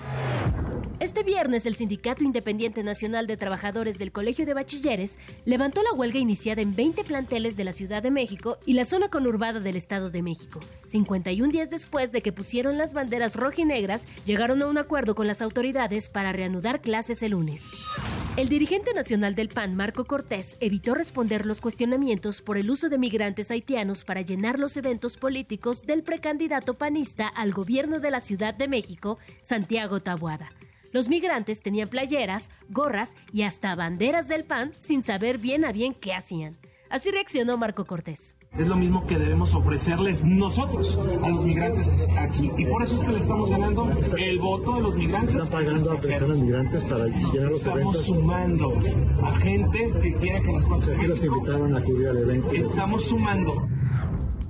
[1.02, 6.20] Este viernes, el Sindicato Independiente Nacional de Trabajadores del Colegio de Bachilleres levantó la huelga
[6.20, 10.10] iniciada en 20 planteles de la Ciudad de México y la zona conurbada del Estado
[10.10, 10.60] de México.
[10.84, 15.42] 51 días después de que pusieron las banderas rojinegras, llegaron a un acuerdo con las
[15.42, 17.88] autoridades para reanudar clases el lunes.
[18.36, 22.98] El dirigente nacional del PAN, Marco Cortés, evitó responder los cuestionamientos por el uso de
[22.98, 28.54] migrantes haitianos para llenar los eventos políticos del precandidato panista al gobierno de la Ciudad
[28.54, 30.50] de México, Santiago Tabuada.
[30.92, 35.94] Los migrantes tenían playeras, gorras y hasta banderas del PAN sin saber bien a bien
[35.94, 36.58] qué hacían.
[36.90, 38.36] Así reaccionó Marco Cortés.
[38.58, 42.50] Es lo mismo que debemos ofrecerles nosotros a los migrantes aquí.
[42.58, 43.88] Y por eso es que le estamos ganando
[44.18, 45.36] el voto de los migrantes.
[45.36, 48.06] Están pagando a personas migrantes para llenar los Estamos eventos.
[48.06, 48.74] sumando
[49.22, 52.50] a gente que quiere que las cosas Así los invitaron a acudir al evento.
[52.52, 53.68] Estamos sumando.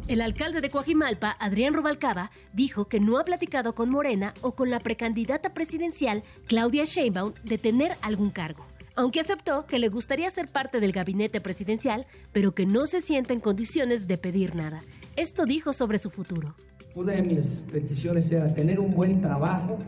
[0.09, 4.69] El alcalde de Coajimalpa, Adrián Rubalcaba, dijo que no ha platicado con Morena o con
[4.69, 8.67] la precandidata presidencial, Claudia Sheinbaum, de tener algún cargo.
[8.95, 13.33] Aunque aceptó que le gustaría ser parte del gabinete presidencial, pero que no se siente
[13.33, 14.81] en condiciones de pedir nada.
[15.17, 16.55] Esto dijo sobre su futuro.
[16.95, 19.79] Una de mis peticiones era tener un buen trabajo,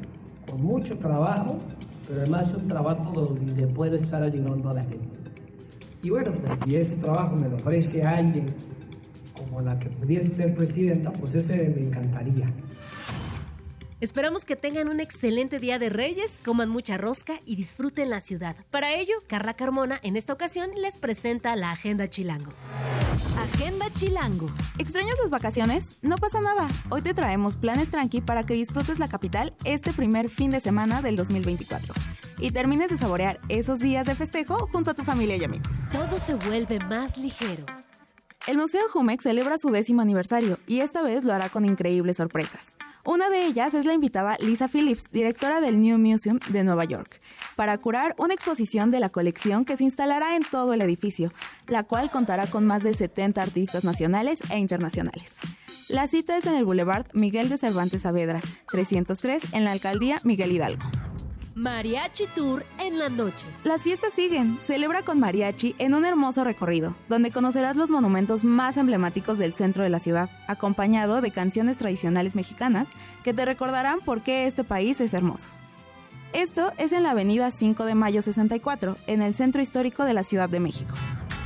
[0.49, 1.59] con mucho trabajo,
[2.09, 5.19] pero además un trabajo donde pueda estar ayudando a la gente.
[6.03, 8.55] Y bueno, pues si ese trabajo me lo ofrece alguien
[9.35, 12.51] como la que pudiese ser presidenta, pues ese me encantaría.
[14.05, 18.55] Esperamos que tengan un excelente día de Reyes, coman mucha rosca y disfruten la ciudad.
[18.71, 22.53] Para ello, Carla Carmona en esta ocasión les presenta la Agenda Chilango.
[23.39, 24.51] Agenda Chilango.
[24.77, 26.01] ¿Extrañas las vacaciones?
[26.03, 26.69] No pasa nada.
[26.91, 31.01] Hoy te traemos planes tranqui para que disfrutes la capital este primer fin de semana
[31.01, 31.95] del 2024
[32.41, 35.73] y termines de saborear esos días de festejo junto a tu familia y amigos.
[35.91, 37.65] Todo se vuelve más ligero.
[38.47, 42.77] El Museo Jumex celebra su décimo aniversario y esta vez lo hará con increíbles sorpresas.
[43.07, 47.21] Una de ellas es la invitada Lisa Phillips, directora del New Museum de Nueva York,
[47.55, 51.31] para curar una exposición de la colección que se instalará en todo el edificio,
[51.67, 55.27] la cual contará con más de 70 artistas nacionales e internacionales.
[55.89, 58.41] La cita es en el Boulevard Miguel de Cervantes Saavedra,
[58.71, 60.83] 303, en la alcaldía Miguel Hidalgo.
[61.55, 63.47] Mariachi Tour en la noche.
[63.63, 64.59] Las fiestas siguen.
[64.65, 69.85] Celebra con mariachi en un hermoso recorrido, donde conocerás los monumentos más emblemáticos del centro
[69.85, 72.89] de la ciudad, acompañado de canciones tradicionales mexicanas
[73.23, 75.49] que te recordarán por qué este país es hermoso.
[76.33, 80.25] Esto es en la avenida 5 de Mayo 64, en el centro histórico de la
[80.25, 80.97] Ciudad de México.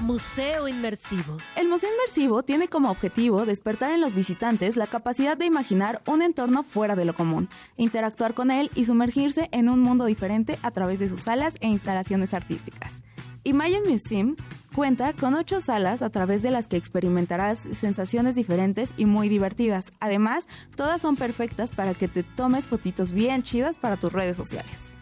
[0.01, 1.39] Museo Inmersivo.
[1.57, 6.23] El Museo Inmersivo tiene como objetivo despertar en los visitantes la capacidad de imaginar un
[6.23, 10.71] entorno fuera de lo común, interactuar con él y sumergirse en un mundo diferente a
[10.71, 13.03] través de sus salas e instalaciones artísticas.
[13.43, 14.37] Imagine Museum
[14.73, 19.91] cuenta con ocho salas a través de las que experimentarás sensaciones diferentes y muy divertidas.
[19.99, 24.93] Además, todas son perfectas para que te tomes fotitos bien chidas para tus redes sociales.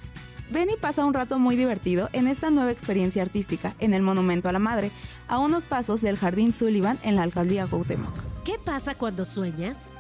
[0.51, 4.49] Ven y pasa un rato muy divertido en esta nueva experiencia artística en el Monumento
[4.49, 4.93] a la Madre,
[5.29, 8.15] a unos pasos del Jardín Sullivan en la alcaldía Cuauhtémoc.
[8.45, 9.97] ¿Qué pasa cuando sueñas?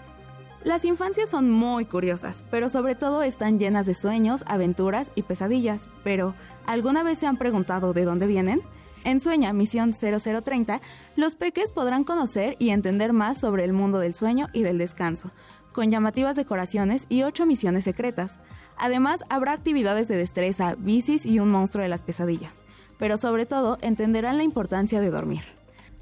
[0.62, 5.88] Las infancias son muy curiosas, pero sobre todo están llenas de sueños, aventuras y pesadillas.
[6.02, 6.34] Pero,
[6.66, 8.62] ¿alguna vez se han preguntado de dónde vienen?
[9.04, 10.80] En Sueña Misión 0030,
[11.14, 15.30] los peques podrán conocer y entender más sobre el mundo del sueño y del descanso,
[15.72, 18.40] con llamativas decoraciones y ocho misiones secretas.
[18.78, 22.64] Además, habrá actividades de destreza, bicis y un monstruo de las pesadillas.
[22.98, 25.42] Pero sobre todo, entenderán la importancia de dormir.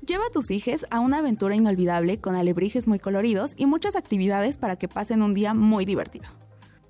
[0.07, 4.57] Lleva a tus hijos a una aventura inolvidable con alebrijes muy coloridos y muchas actividades
[4.59, 6.29] para que pasen un día muy divertido.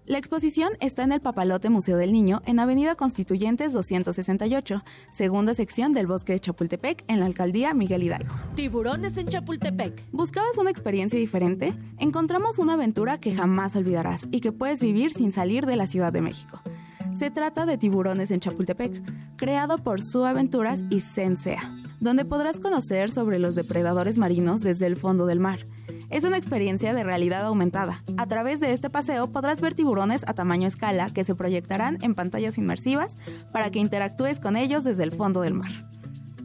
[0.06, 5.94] La exposición está en el Papalote Museo del Niño en Avenida Constituyentes 268, segunda sección
[5.94, 8.34] del Bosque de Chapultepec en la alcaldía Miguel Hidalgo.
[8.54, 10.04] Tiburones en Chapultepec.
[10.12, 11.72] ¿Buscabas una experiencia diferente?
[11.98, 16.12] Encontramos una aventura que jamás olvidarás y que puedes vivir sin salir de la Ciudad
[16.12, 16.60] de México.
[17.14, 19.00] Se trata de Tiburones en Chapultepec,
[19.36, 21.62] creado por Su Aventuras y Sensea,
[22.00, 25.60] donde podrás conocer sobre los depredadores marinos desde el fondo del mar
[26.14, 28.04] es una experiencia de realidad aumentada.
[28.18, 32.14] A través de este paseo podrás ver tiburones a tamaño escala que se proyectarán en
[32.14, 33.16] pantallas inmersivas
[33.52, 35.72] para que interactúes con ellos desde el fondo del mar.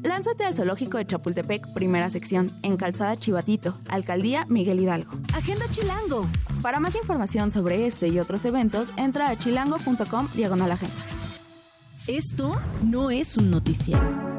[0.01, 5.11] Lánzate al Zoológico de Chapultepec, primera sección, en Calzada Chivatito, Alcaldía Miguel Hidalgo.
[5.35, 6.25] Agenda Chilango.
[6.63, 10.95] Para más información sobre este y otros eventos, entra a chilango.com diagonal agenda.
[12.07, 14.38] Esto no es un noticiero.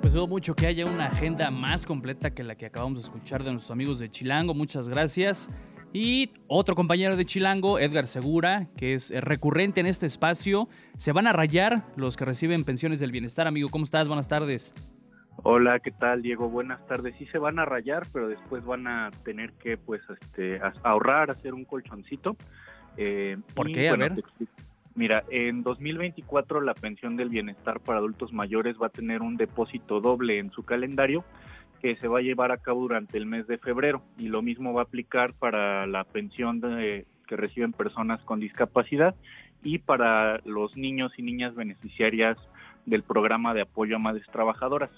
[0.00, 3.44] Pues dudo mucho que haya una agenda más completa que la que acabamos de escuchar
[3.44, 4.54] de nuestros amigos de Chilango.
[4.54, 5.50] Muchas gracias.
[5.92, 10.68] Y otro compañero de Chilango, Edgar Segura, que es recurrente en este espacio.
[10.96, 13.46] Se van a rayar los que reciben pensiones del bienestar.
[13.46, 14.08] Amigo, ¿cómo estás?
[14.08, 14.72] Buenas tardes.
[15.42, 16.48] Hola, ¿qué tal, Diego?
[16.48, 17.14] Buenas tardes.
[17.18, 21.52] Sí se van a rayar, pero después van a tener que, pues, este, ahorrar, hacer
[21.52, 22.36] un colchoncito.
[22.96, 23.90] Eh, ¿Por qué?
[23.90, 24.22] a ver.
[24.94, 30.00] Mira, en 2024 la pensión del bienestar para adultos mayores va a tener un depósito
[30.00, 31.24] doble en su calendario
[31.80, 34.72] que se va a llevar a cabo durante el mes de febrero y lo mismo
[34.72, 39.14] va a aplicar para la pensión que reciben personas con discapacidad
[39.62, 42.36] y para los niños y niñas beneficiarias
[42.84, 44.90] del programa de apoyo a madres trabajadoras.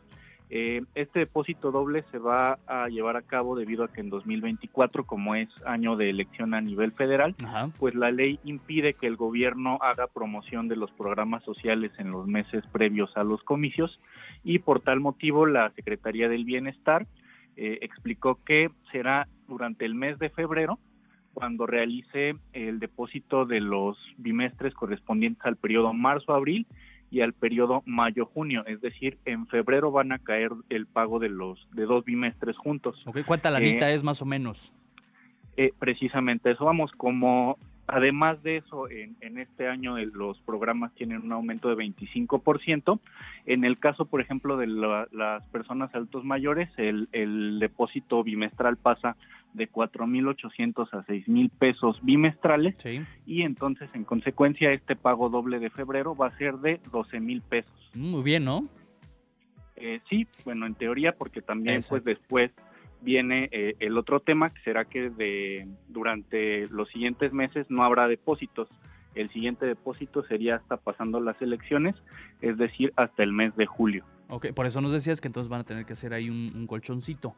[0.51, 5.07] Eh, este depósito doble se va a llevar a cabo debido a que en 2024,
[5.07, 7.35] como es año de elección a nivel federal,
[7.79, 12.27] pues la ley impide que el gobierno haga promoción de los programas sociales en los
[12.27, 13.99] meses previos a los comicios
[14.45, 17.07] y por tal motivo la Secretaría del Bienestar
[17.57, 20.79] eh, explicó que será durante el mes de febrero
[21.35, 26.67] cuando realice el depósito de los bimestres correspondientes al periodo marzo-abril
[27.13, 31.69] y al periodo mayo-junio, es decir, en febrero van a caer el pago de los
[31.73, 33.05] de dos bimestres juntos.
[33.27, 34.73] ¿Cuánta lanita eh, es más o menos?
[35.59, 41.33] Eh, precisamente eso vamos, como además de eso, en, este año los programas tienen un
[41.33, 42.99] aumento de 25%.
[43.45, 49.17] En el caso, por ejemplo, de las personas altos mayores, el, el depósito bimestral pasa
[49.55, 52.75] de 4.800 a 6.000 pesos bimestrales
[53.27, 57.91] y entonces en consecuencia este pago doble de febrero va a ser de 12.000 pesos.
[57.95, 58.69] Muy bien, ¿no?
[59.77, 62.51] Eh, sí, bueno, en teoría porque también pues después
[63.01, 68.07] viene eh, el otro tema que será que de durante los siguientes meses no habrá
[68.09, 68.69] depósitos.
[69.15, 71.95] El siguiente depósito sería hasta pasando las elecciones,
[72.41, 74.07] es decir, hasta el mes de julio.
[74.29, 77.35] Ok, por eso nos decías que entonces van a tener que hacer ahí un colchoncito.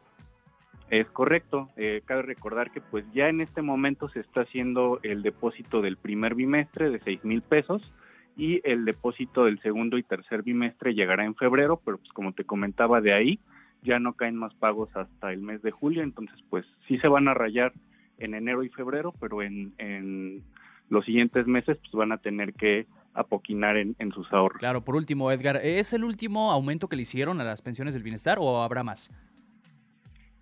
[0.91, 1.71] Es correcto.
[1.77, 5.97] Eh, cabe recordar que pues ya en este momento se está haciendo el depósito del
[5.97, 7.83] primer bimestre de seis mil pesos
[8.37, 12.45] y el depósito del segundo y tercer bimestre llegará en febrero, pero pues como te
[12.45, 13.39] comentaba de ahí
[13.83, 17.29] ya no caen más pagos hasta el mes de julio, entonces pues sí se van
[17.29, 17.73] a rayar
[18.19, 20.43] en enero y febrero, pero en,
[20.89, 24.59] los siguientes meses pues van a tener que apoquinar en sus ahorros.
[24.59, 28.03] Claro, por último, Edgar, ¿es el último aumento que le hicieron a las pensiones del
[28.03, 29.11] bienestar o habrá más?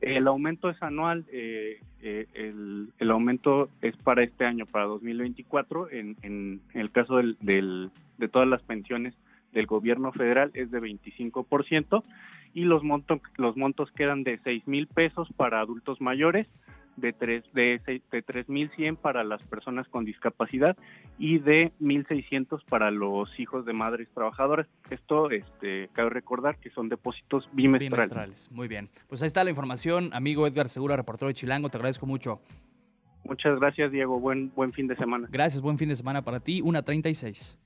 [0.02, 5.90] El aumento es anual, eh, eh, el, aumento es para este año, para 2024.
[5.90, 9.14] En, el caso de todas las pensiones
[9.52, 12.02] del gobierno federal es de 25%
[12.52, 16.48] y los montos quedan de 6 mil pesos para adultos mayores,
[16.96, 20.76] de, tres, de, de 3.100 para las personas con discapacidad
[21.18, 24.66] y de 1.600 para los hijos de madres trabajadoras.
[24.90, 28.50] Esto, este, cabe recordar que son depósitos bimestrales.
[28.50, 28.90] Muy bien.
[29.08, 30.10] Pues ahí está la información.
[30.12, 32.40] Amigo Edgar Segura, reportero de Chilango, te agradezco mucho.
[33.24, 34.18] Muchas gracias, Diego.
[34.18, 35.28] Buen, buen fin de semana.
[35.30, 36.60] Gracias, buen fin de semana para ti.
[36.60, 37.58] Una 36.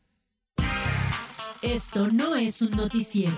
[1.63, 3.37] Esto no es un noticiero.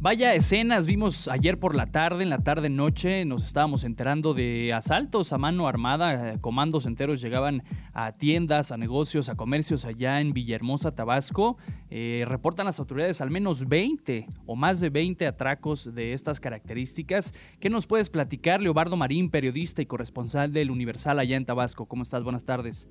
[0.00, 4.72] Vaya escenas vimos ayer por la tarde, en la tarde noche, nos estábamos enterando de
[4.72, 10.20] asaltos a mano armada, eh, comandos enteros llegaban a tiendas, a negocios, a comercios allá
[10.20, 11.56] en Villahermosa, Tabasco.
[11.90, 17.34] Eh, reportan las autoridades al menos 20 o más de 20 atracos de estas características.
[17.58, 21.86] ¿Qué nos puedes platicar, Leobardo Marín, periodista y corresponsal del Universal allá en Tabasco?
[21.86, 22.22] ¿Cómo estás?
[22.22, 22.86] Buenas tardes.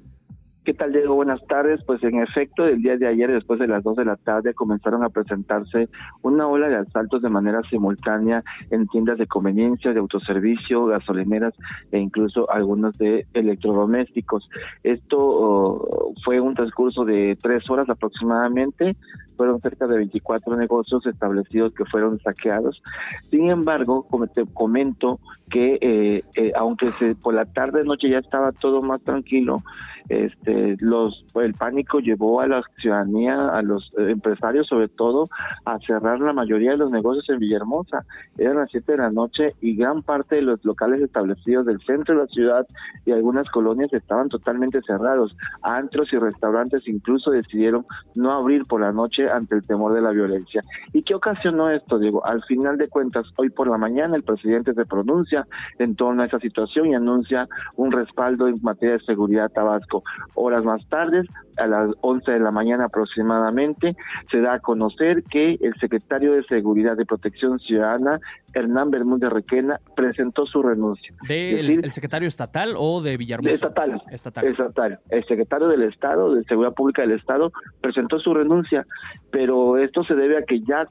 [0.67, 1.15] ¿Qué tal, Diego?
[1.15, 1.81] Buenas tardes.
[1.85, 5.01] Pues en efecto, el día de ayer, después de las 2 de la tarde, comenzaron
[5.01, 5.87] a presentarse
[6.23, 11.53] una ola de asaltos de manera simultánea en tiendas de conveniencia, de autoservicio, gasolineras
[11.93, 14.49] e incluso algunos de electrodomésticos.
[14.83, 18.97] Esto oh, fue un transcurso de tres horas aproximadamente.
[19.37, 22.81] Fueron cerca de 24 negocios establecidos que fueron saqueados.
[23.29, 25.19] Sin embargo, como te comento
[25.49, 29.63] que eh, eh, aunque se, por la tarde noche ya estaba todo más tranquilo,
[30.09, 35.29] este los el pánico llevó a la ciudadanía a los eh, empresarios sobre todo
[35.65, 38.05] a cerrar la mayoría de los negocios en Villahermosa
[38.37, 42.15] eran las siete de la noche y gran parte de los locales establecidos del centro
[42.15, 42.67] de la ciudad
[43.05, 47.85] y algunas colonias estaban totalmente cerrados antros y restaurantes incluso decidieron
[48.15, 50.63] no abrir por la noche ante el temor de la violencia
[50.93, 54.73] y qué ocasionó esto digo al final de cuentas hoy por la mañana el presidente
[54.73, 55.45] se pronuncia
[55.79, 60.03] en torno a esa situación y anuncia un respaldo en materia de seguridad a Tabasco
[60.35, 61.23] Horas más tarde,
[61.57, 63.95] a las 11 de la mañana aproximadamente,
[64.31, 68.19] se da a conocer que el secretario de Seguridad y Protección Ciudadana,
[68.53, 71.13] Hernán Bermúdez Requena, presentó su renuncia.
[71.27, 73.53] ¿De el, secretario estatal o de Villahermosa?
[73.53, 74.45] Estatal, estatal.
[74.45, 74.99] Estatal.
[75.09, 77.51] El secretario del Estado, de Seguridad Pública del Estado,
[77.81, 78.85] presentó su renuncia,
[79.31, 80.87] pero esto se debe a que ya,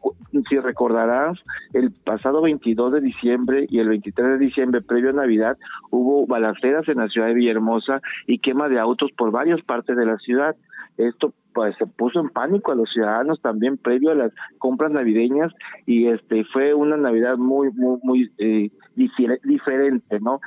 [0.49, 1.39] si recordarás,
[1.73, 5.57] el pasado 22 de diciembre y el 23 de diciembre, previo a Navidad,
[5.91, 10.07] hubo balaceras en la ciudad de Villahermosa y quema de autos por varias partes de
[10.07, 10.55] la ciudad.
[10.99, 15.53] Esto pues se puso en pánico a los ciudadanos también previo a las compras navideñas
[15.87, 20.41] y este fue una Navidad muy muy muy eh, diferente, ¿no?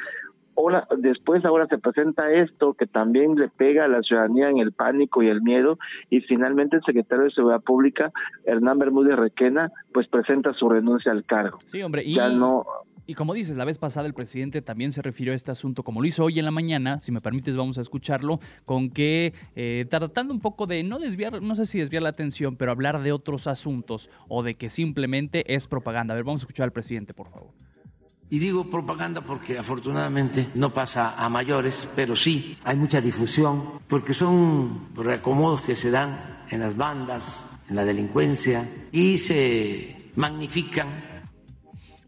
[0.59, 4.73] Ahora, después ahora se presenta esto que también le pega a la ciudadanía en el
[4.73, 5.79] pánico y el miedo
[6.09, 8.11] y finalmente el secretario de Seguridad Pública,
[8.43, 11.59] Hernán Bermúdez Requena, pues presenta su renuncia al cargo.
[11.65, 12.15] Sí, hombre, y...
[12.15, 12.65] Ya no,
[13.07, 16.01] y como dices, la vez pasada el presidente también se refirió a este asunto, como
[16.01, 19.87] lo hizo hoy en la mañana, si me permites vamos a escucharlo, con que eh,
[19.89, 23.13] tratando un poco de no desviar, no sé si desviar la atención, pero hablar de
[23.13, 26.13] otros asuntos o de que simplemente es propaganda.
[26.13, 27.49] A ver, vamos a escuchar al presidente, por favor.
[28.29, 34.13] Y digo propaganda porque afortunadamente no pasa a mayores, pero sí hay mucha difusión, porque
[34.13, 41.09] son reacomodos que se dan en las bandas, en la delincuencia, y se magnifican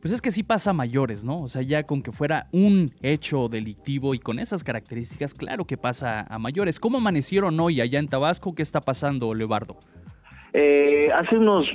[0.01, 1.37] pues es que sí pasa a mayores, ¿no?
[1.37, 5.77] O sea, ya con que fuera un hecho delictivo y con esas características, claro que
[5.77, 6.79] pasa a mayores.
[6.79, 8.55] ¿Cómo amanecieron hoy allá en Tabasco?
[8.55, 9.77] ¿Qué está pasando, Leobardo?
[10.53, 11.65] Eh, hace unos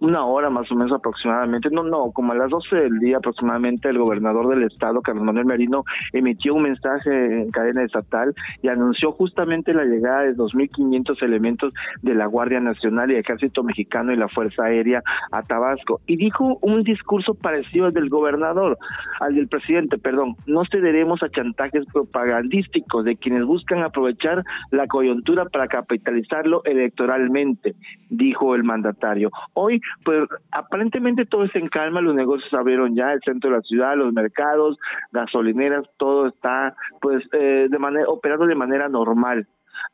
[0.00, 3.88] una hora más o menos aproximadamente, no, no, como a las 12 del día aproximadamente,
[3.88, 9.12] el gobernador del estado, Carlos Manuel Merino, emitió un mensaje en cadena estatal y anunció
[9.12, 11.72] justamente la llegada de 2.500 elementos
[12.02, 16.00] de la Guardia Nacional y Ejército Mexicano y la Fuerza Aérea a Tabasco.
[16.06, 18.78] Y dijo un discurso parecido al del gobernador,
[19.20, 25.44] al del presidente, perdón, no cederemos a chantajes propagandísticos de quienes buscan aprovechar la coyuntura
[25.44, 27.74] para capitalizarlo electoralmente
[28.08, 29.30] dijo el mandatario.
[29.54, 33.62] Hoy, pues aparentemente todo está en calma, los negocios abrieron ya, el centro de la
[33.62, 34.78] ciudad, los mercados,
[35.12, 39.46] gasolineras, todo está pues eh, de manera operando de manera normal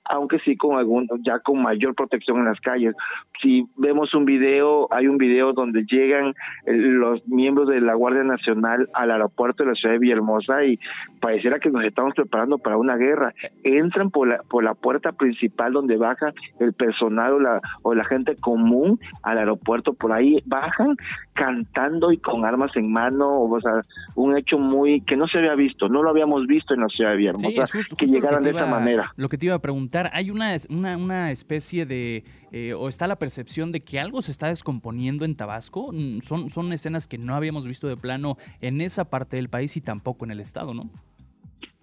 [0.08, 2.94] aunque sí con algún ya con mayor protección en las calles.
[3.42, 6.34] Si vemos un video, hay un video donde llegan
[6.66, 10.78] eh, los miembros de la Guardia Nacional al aeropuerto de la ciudad de Villahermosa y
[11.20, 13.34] pareciera que nos estamos preparando para una guerra.
[13.62, 18.04] Entran por la por la puerta principal donde baja el personal o la o la
[18.04, 20.96] gente común al aeropuerto por ahí bajan
[21.34, 23.82] cantando y con armas en mano, o sea,
[24.16, 27.10] un hecho muy que no se había visto, no lo habíamos visto en la ciudad
[27.12, 29.12] de Villahermosa, que llegaran de esa manera.
[29.16, 33.06] Lo que te iba a preguntar ¿hay una, una, una especie de, eh, o está
[33.06, 35.90] la percepción de que algo se está descomponiendo en Tabasco?
[35.92, 39.76] Mm, son, son escenas que no habíamos visto de plano en esa parte del país
[39.76, 40.90] y tampoco en el estado, ¿no?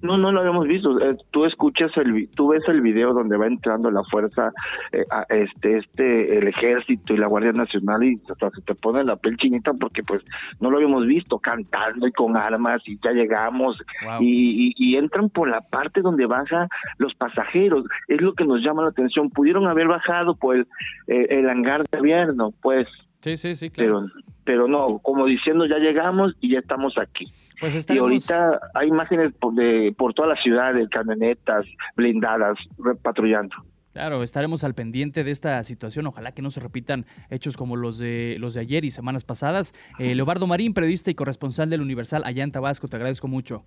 [0.02, 1.00] No, no lo habíamos visto.
[1.00, 4.52] Eh, tú escuchas el, tú ves el video donde va entrando la fuerza,
[4.92, 9.16] eh, este, este, el ejército y la Guardia Nacional y hasta se te pone la
[9.16, 10.22] piel chinita porque pues
[10.60, 13.78] no lo habíamos visto cantando y con armas y ya llegamos
[14.20, 16.68] y, y, entran por la parte donde bajan
[16.98, 17.86] los pasajeros.
[18.08, 19.30] Es lo que nos llama la atención.
[19.30, 20.68] Pudieron haber bajado por el,
[21.08, 22.88] eh, el hangar de invierno, pues.
[23.22, 24.08] Sí, sí, sí, claro.
[24.14, 27.32] Pero, pero no, como diciendo ya llegamos y ya estamos aquí.
[27.60, 32.58] Pues Y ahorita hay imágenes por, de, por toda la ciudad de camionetas blindadas
[33.02, 33.56] patrullando.
[33.94, 36.06] Claro, estaremos al pendiente de esta situación.
[36.08, 39.74] Ojalá que no se repitan hechos como los de los de ayer y semanas pasadas.
[40.00, 43.64] Eh, Leobardo Marín, periodista y corresponsal del Universal allá en Tabasco, te agradezco mucho.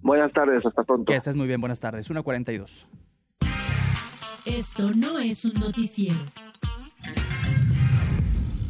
[0.00, 1.10] Buenas tardes, hasta pronto.
[1.10, 2.08] Que estés muy bien, buenas tardes.
[2.08, 2.86] 1.42.
[4.46, 6.20] Esto no es un noticiero.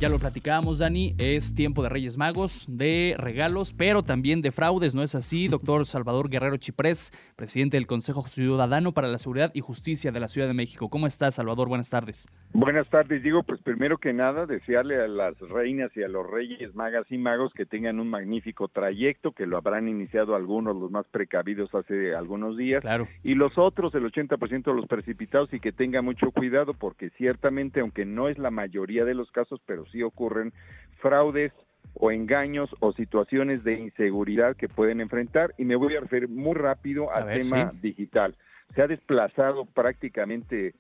[0.03, 4.97] Ya lo platicábamos, Dani, es tiempo de Reyes Magos, de regalos, pero también de fraudes,
[4.97, 5.47] ¿no es así?
[5.49, 10.27] Doctor Salvador Guerrero Chiprés, presidente del Consejo Ciudadano para la Seguridad y Justicia de la
[10.27, 10.91] Ciudad de México.
[10.91, 11.69] ¿Cómo estás, Salvador?
[11.69, 12.27] Buenas tardes.
[12.53, 16.75] Buenas tardes, digo, pues primero que nada, desearle a las reinas y a los reyes,
[16.75, 21.07] magas y magos que tengan un magnífico trayecto, que lo habrán iniciado algunos, los más
[21.13, 23.07] precavidos hace algunos días, claro.
[23.23, 27.81] y los otros, el 80% de los precipitados, y que tengan mucho cuidado, porque ciertamente,
[27.81, 30.53] aunque no es la mayoría de los casos, pero sí ocurren
[31.01, 31.53] fraudes
[31.95, 36.55] o engaños o situaciones de inseguridad que pueden enfrentar y me voy a referir muy
[36.55, 37.79] rápido al ver, tema sí.
[37.83, 38.37] digital.
[38.75, 40.75] Se ha desplazado prácticamente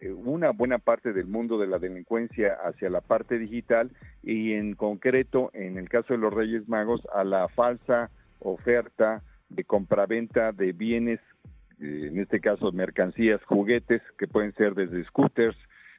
[0.00, 3.90] eh, una buena parte del mundo de la delincuencia hacia la parte digital
[4.22, 9.64] y en concreto, en el caso de los Reyes Magos, a la falsa oferta de
[9.64, 11.20] compraventa de bienes,
[11.80, 15.56] eh, en este caso mercancías, juguetes, que pueden ser desde scooters,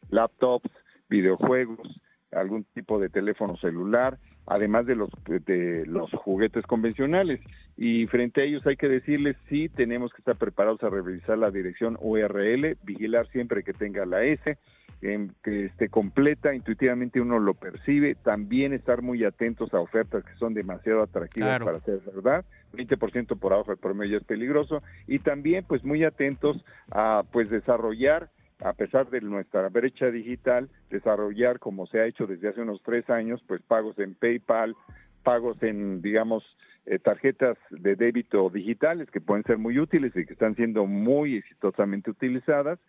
[0.10, 0.72] laptops,
[1.10, 2.02] videojuegos,
[2.32, 7.40] algún tipo de teléfono celular, además de los de los juguetes convencionales.
[7.78, 11.52] Y frente a ellos hay que decirles sí tenemos que estar preparados a revisar la
[11.52, 14.58] dirección URL, vigilar siempre que tenga la S,
[15.02, 20.54] que esté completa, intuitivamente uno lo percibe, también estar muy atentos a ofertas que son
[20.54, 21.66] demasiado atractivas Claro.
[21.66, 26.66] para ser verdad, 20% por abajo del promedio es peligroso, y también pues muy atentos
[26.92, 28.30] a pues desarrollar
[28.62, 33.10] a pesar de nuestra brecha digital, desarrollar, como se ha hecho desde hace unos tres
[33.10, 34.76] años, pues pagos en PayPal,
[35.24, 36.44] pagos en, digamos,
[36.86, 41.38] eh, tarjetas de débito digitales que pueden ser muy útiles y que están siendo muy
[41.38, 42.80] exitosamente utilizadas,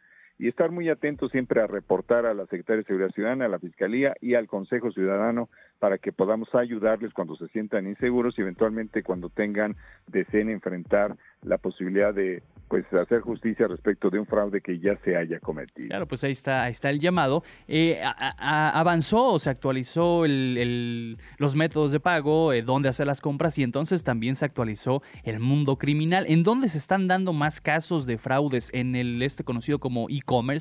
[0.41, 3.59] y estar muy atentos siempre a reportar a la Secretaría de Seguridad Ciudadana, a la
[3.59, 9.03] Fiscalía y al Consejo Ciudadano para que podamos ayudarles cuando se sientan inseguros y eventualmente
[9.03, 9.76] cuando tengan,
[10.09, 15.16] deseen enfrentar la posibilidad de pues hacer justicia respecto de un fraude que ya se
[15.16, 15.88] haya cometido.
[15.88, 17.43] Claro, pues ahí está, está el llamado.
[17.66, 18.01] Eh,
[18.38, 23.62] avanzó se actualizó el- el- los métodos de pago, eh, dónde hacer las compras y
[23.62, 26.26] entonces también se actualizó el mundo criminal.
[26.28, 28.70] ¿En dónde se están dando más casos de fraudes?
[28.72, 30.07] ¿En el este conocido como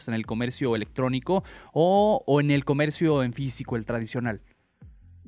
[0.08, 1.44] en el comercio electrónico
[1.74, 4.42] o, o en el comercio en físico, el tradicional?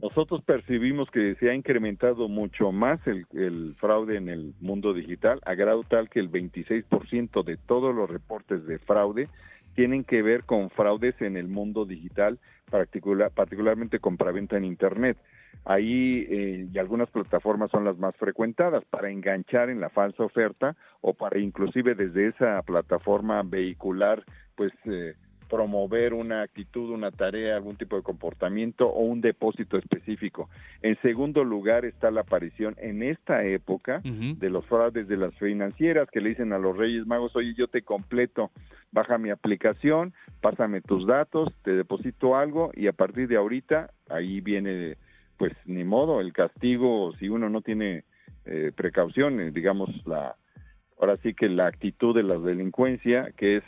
[0.01, 5.39] Nosotros percibimos que se ha incrementado mucho más el, el fraude en el mundo digital,
[5.45, 9.29] a grado tal que el 26% de todos los reportes de fraude
[9.75, 12.39] tienen que ver con fraudes en el mundo digital,
[12.69, 15.17] particular, particularmente compraventa en Internet.
[15.66, 20.76] Ahí eh, y algunas plataformas son las más frecuentadas para enganchar en la falsa oferta
[21.02, 24.24] o para inclusive desde esa plataforma vehicular,
[24.56, 25.16] pues eh,
[25.52, 30.49] promover una actitud, una tarea, algún tipo de comportamiento o un depósito específico.
[30.82, 36.10] En segundo lugar está la aparición en esta época de los fraudes de las financieras
[36.10, 38.52] que le dicen a los Reyes Magos, oye, yo te completo,
[38.93, 44.39] baja mi aplicación, pásame tus datos, te deposito algo y a partir de ahorita ahí
[44.39, 44.95] viene,
[45.41, 48.03] pues ni modo, el castigo si uno no tiene
[48.45, 50.35] eh, precauciones, digamos, la,
[50.99, 53.63] ahora sí que la actitud de la delincuencia, que es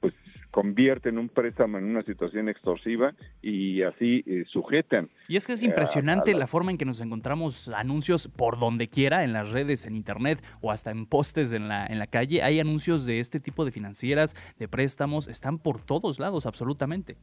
[0.00, 0.14] pues
[0.50, 3.12] convierte en un préstamo en una situación extorsiva
[3.42, 5.10] y así eh, sujetan.
[5.28, 8.58] Y es que es eh, impresionante la- la forma en que nos encontramos anuncios por
[8.58, 12.06] donde quiera, en las redes, en internet o hasta en postes en la, en la
[12.06, 12.42] calle.
[12.42, 17.16] Hay anuncios de este tipo de financieras, de préstamos, están por todos lados, absolutamente.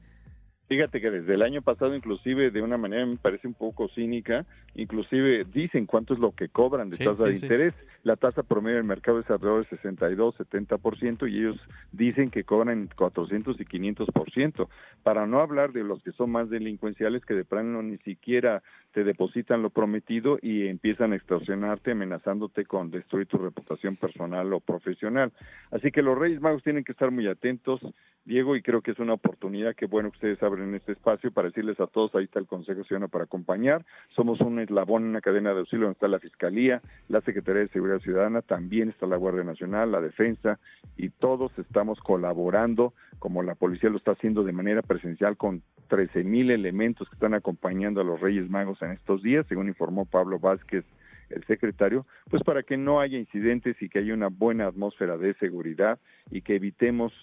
[0.68, 4.46] Fíjate que desde el año pasado, inclusive de una manera me parece un poco cínica,
[4.76, 7.46] inclusive dicen cuánto es lo que cobran de Sí, tasa sí, de sí.
[7.46, 7.74] interés.
[8.04, 11.58] La tasa promedio del mercado es alrededor de 62, 70% y ellos
[11.92, 14.68] dicen que cobran 400 y 500%.
[15.04, 18.62] Para no hablar de los que son más delincuenciales que de plano ni siquiera
[18.92, 24.60] te depositan lo prometido y empiezan a extorsionarte amenazándote con destruir tu reputación personal o
[24.60, 25.32] profesional.
[25.72, 27.80] Así que los Reyes Magos tienen que estar muy atentos,
[28.26, 31.50] Diego, y creo que es una oportunidad que bueno que ustedes abren este espacio para
[31.50, 33.86] decirles a todos, ahí está el Consejo Ciudadano para acompañar.
[34.16, 38.00] Somos un eslabón, una cadena de auxilio donde está la Fiscalía, la Secretaría de Seguridad
[38.00, 40.60] Ciudadana, también está la Guardia Nacional, la Defensa,
[40.96, 46.24] y todos estamos colaborando, como la policía lo está haciendo de manera presencial, con 13
[46.24, 50.40] mil elementos que están acompañando a los Reyes Magos en estos días, según informó Pablo
[50.40, 50.86] Vázquez
[51.30, 55.34] el secretario, pues para que no haya incidentes y que haya una buena atmósfera de
[55.36, 56.00] seguridad
[56.32, 57.14] y que evitemos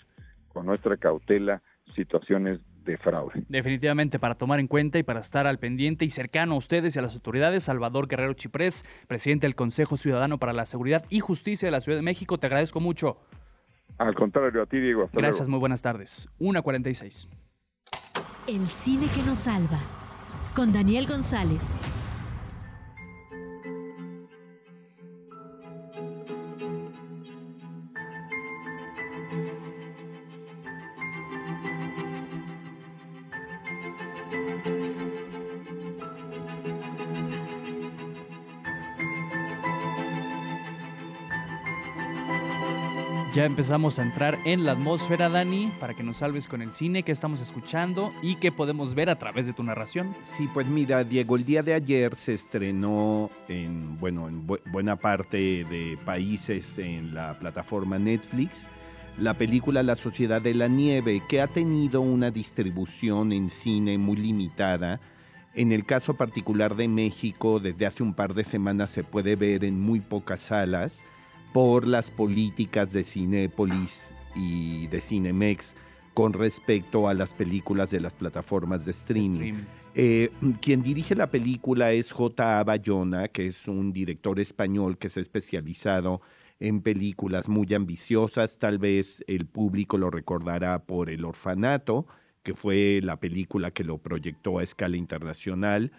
[0.52, 1.62] con nuestra cautela
[1.94, 3.44] situaciones de fraude.
[3.48, 6.98] Definitivamente para tomar en cuenta y para estar al pendiente y cercano a ustedes y
[6.98, 11.66] a las autoridades, Salvador Guerrero Chiprés, presidente del Consejo Ciudadano para la Seguridad y Justicia
[11.66, 13.18] de la Ciudad de México, te agradezco mucho.
[13.98, 15.04] Al contrario, a ti, Diego.
[15.04, 15.50] Hasta Gracias, luego.
[15.52, 16.28] muy buenas tardes.
[16.40, 17.28] 1.46.
[18.46, 19.78] El cine que nos salva.
[20.54, 21.78] Con Daniel González.
[43.34, 47.02] Ya empezamos a entrar en la atmósfera, Dani, para que nos salves con el cine
[47.02, 50.14] que estamos escuchando y que podemos ver a través de tu narración.
[50.22, 54.94] Sí, pues mira, Diego, el día de ayer se estrenó en, bueno, en bu- buena
[54.94, 58.68] parte de países en la plataforma Netflix
[59.16, 64.16] la película La Sociedad de la Nieve, que ha tenido una distribución en cine muy
[64.16, 64.98] limitada.
[65.54, 69.64] En el caso particular de México, desde hace un par de semanas se puede ver
[69.64, 71.04] en muy pocas salas
[71.54, 75.76] por las políticas de Cinépolis y de Cinemex
[76.12, 79.62] con respecto a las películas de las plataformas de streaming.
[79.94, 80.30] Eh,
[80.60, 82.64] quien dirige la película es J.A.
[82.64, 86.22] Bayona, que es un director español que se ha especializado
[86.58, 88.58] en películas muy ambiciosas.
[88.58, 92.08] Tal vez el público lo recordará por El Orfanato,
[92.42, 95.92] que fue la película que lo proyectó a escala internacional,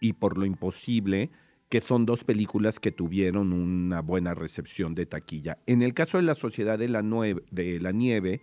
[0.00, 1.30] y por Lo Imposible,
[1.68, 5.58] que son dos películas que tuvieron una buena recepción de taquilla.
[5.66, 8.40] En el caso de La Sociedad de la, Nieve,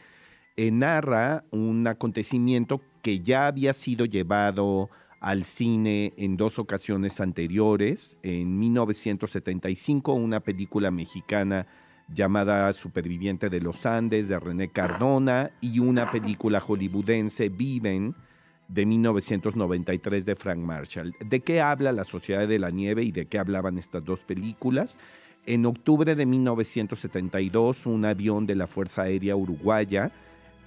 [0.57, 8.17] eh, narra un acontecimiento que ya había sido llevado al cine en dos ocasiones anteriores.
[8.23, 11.67] En 1975, una película mexicana
[12.13, 18.15] llamada Superviviente de los Andes de René Cardona y una película hollywoodense Viven
[18.73, 21.13] de 1993 de Frank Marshall.
[21.19, 24.97] ¿De qué habla La Sociedad de la Nieve y de qué hablaban estas dos películas?
[25.45, 30.11] En octubre de 1972, un avión de la Fuerza Aérea Uruguaya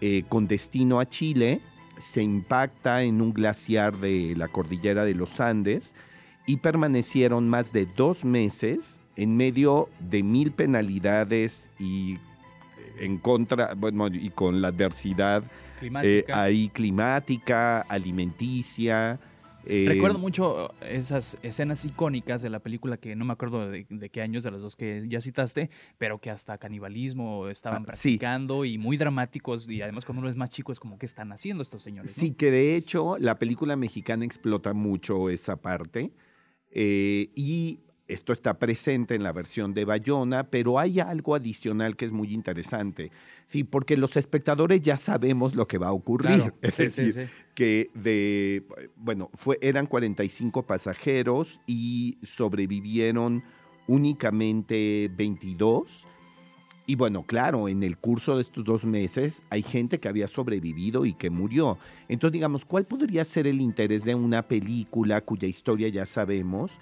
[0.00, 1.60] eh, con destino a Chile
[1.98, 5.94] se impacta en un glaciar de la cordillera de los Andes
[6.46, 12.18] y permanecieron más de dos meses en medio de mil penalidades y
[13.00, 15.42] en contra, bueno, y con la adversidad
[15.80, 16.08] Climática.
[16.08, 19.18] eh, ahí climática, alimenticia.
[19.66, 24.08] eh, Recuerdo mucho esas escenas icónicas de la película que no me acuerdo de, de
[24.10, 28.18] qué años de las dos que ya citaste, pero que hasta canibalismo estaban Ah, sí.
[28.18, 31.32] practicando y muy dramáticos y además cuando uno es más chico es como qué están
[31.32, 32.16] haciendo estos señores.
[32.16, 32.20] ¿no?
[32.20, 36.10] Sí, que de hecho la película mexicana explota mucho esa parte
[36.70, 42.04] eh, y esto está presente en la versión de Bayona, pero hay algo adicional que
[42.04, 43.10] es muy interesante,
[43.46, 47.02] sí, porque los espectadores ya sabemos lo que va a ocurrir, Claro, es sí, sí,
[47.04, 47.32] decir, sí.
[47.54, 48.62] que de,
[48.96, 53.42] bueno, fue, eran 45 pasajeros y sobrevivieron
[53.86, 56.06] únicamente 22.
[56.86, 61.06] Y bueno, claro, en el curso de estos dos meses hay gente que había sobrevivido
[61.06, 61.78] y que murió.
[62.08, 66.72] Entonces, digamos, ¿cuál podría ser el interés de una película cuya historia ya sabemos?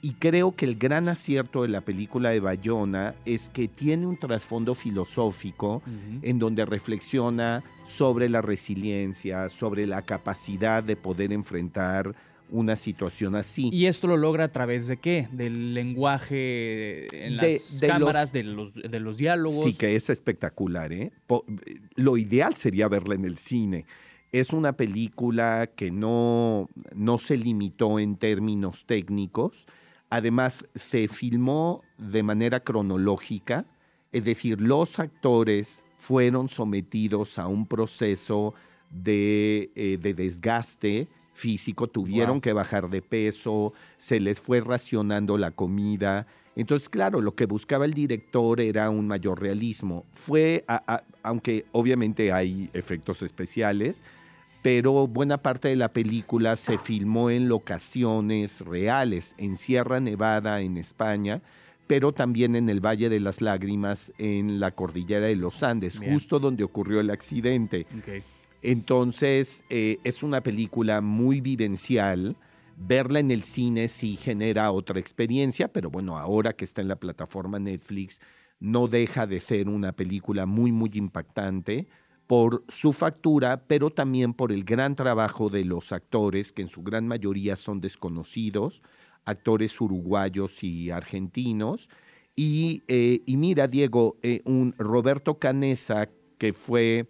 [0.00, 4.16] Y creo que el gran acierto de la película de Bayona es que tiene un
[4.16, 5.82] trasfondo filosófico
[6.22, 12.14] en donde reflexiona sobre la resiliencia, sobre la capacidad de poder enfrentar
[12.50, 13.68] una situación así.
[13.72, 15.28] ¿Y esto lo logra a través de qué?
[15.32, 19.64] Del lenguaje en las De- de los- cámaras, de, los, de los diálogos.
[19.64, 21.10] Sí, que es espectacular, ¿eh?
[21.96, 23.84] Lo ideal sería verla en el cine.
[24.32, 29.66] Es una película que no, no se limitó en términos técnicos.
[30.10, 33.66] Además, se filmó de manera cronológica,
[34.12, 38.54] es decir, los actores fueron sometidos a un proceso
[38.90, 42.40] de, eh, de desgaste físico, tuvieron Wow.
[42.40, 46.26] que bajar de peso, se les fue racionando la comida.
[46.56, 50.04] Entonces, claro, lo que buscaba el director era un mayor realismo.
[50.14, 54.02] Fue, a- a- aunque obviamente hay efectos especiales,
[54.62, 60.76] pero buena parte de la película se filmó en locaciones reales, en Sierra Nevada, en
[60.76, 61.42] España,
[61.86, 66.12] pero también en el Valle de las Lágrimas, en la cordillera de los Andes, Bien.
[66.12, 67.86] justo donde ocurrió el accidente.
[68.60, 72.36] Entonces, eh, es una película muy vivencial.
[72.76, 76.96] Verla en el cine sí genera otra experiencia, pero bueno, ahora que está en la
[76.96, 78.20] plataforma Netflix,
[78.60, 81.86] no deja de ser una película muy, muy impactante
[82.28, 86.82] por su factura, pero también por el gran trabajo de los actores, que en su
[86.82, 88.82] gran mayoría son desconocidos,
[89.24, 91.88] actores uruguayos y argentinos.
[92.36, 97.08] Y, eh, y mira, Diego, eh, un Roberto Canesa, que fue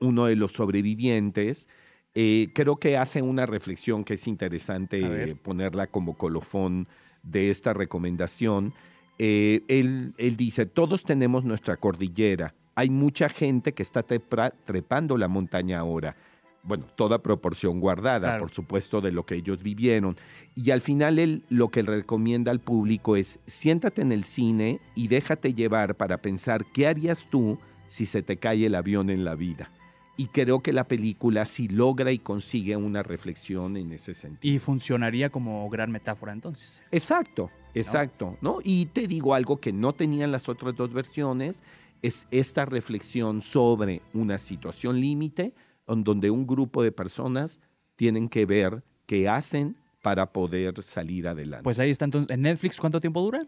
[0.00, 1.68] uno de los sobrevivientes,
[2.16, 6.88] eh, creo que hace una reflexión que es interesante ponerla como colofón
[7.22, 8.74] de esta recomendación.
[9.16, 12.52] Él, él dice, todos tenemos nuestra cordillera.
[12.74, 16.16] Hay mucha gente que está trepando la montaña ahora.
[16.62, 18.40] Bueno, toda proporción guardada, Claro.
[18.40, 20.16] por supuesto, de lo que ellos vivieron.
[20.54, 25.08] Y al final él lo que recomienda al público es, siéntate en el cine y
[25.08, 29.34] déjate llevar para pensar qué harías tú si se te cae el avión en la
[29.34, 29.70] vida.
[30.16, 34.54] Y creo que la película sí logra y consigue una reflexión en ese sentido.
[34.54, 36.82] Y funcionaría como gran metáfora entonces.
[36.92, 38.60] Exacto, exacto, ¿no?
[38.62, 41.62] Y te digo algo que no tenían las otras dos versiones,
[42.04, 45.54] es esta reflexión sobre una situación límite
[45.88, 47.60] en donde un grupo de personas
[47.96, 51.64] tienen que ver qué hacen para poder salir adelante.
[51.64, 52.30] Pues ahí está entonces.
[52.30, 53.46] ¿En Netflix cuánto tiempo dura?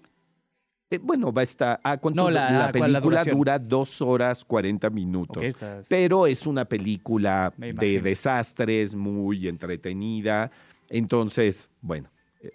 [0.88, 1.80] Eh, bueno, va a estar.
[1.84, 5.44] Ah, ¿cuánto No, la- la, ¿cuál la película dura dos horas 40 minutos.
[5.88, 10.50] Pero es una película de desastres, muy entretenida.
[10.88, 12.08] Entonces, bueno,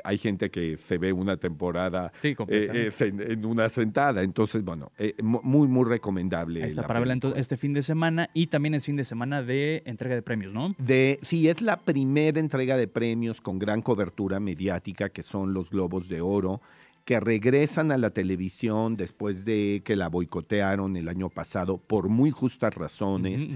[0.03, 4.23] hay gente que se ve una temporada Sí, eh, eh, en, en una sentada.
[4.23, 6.61] Entonces, bueno, eh, mu- muy, muy recomendable.
[6.63, 9.83] Ahí está, para entonces este fin de semana y también es fin de semana de
[9.85, 10.73] entrega de premios, ¿no?
[10.77, 15.69] De, sí, es la primera entrega de premios con gran cobertura mediática, que son los
[15.69, 16.61] Globos de Oro,
[17.05, 22.29] que regresan a la televisión después de que la boicotearon el año pasado por muy
[22.31, 23.49] justas razones.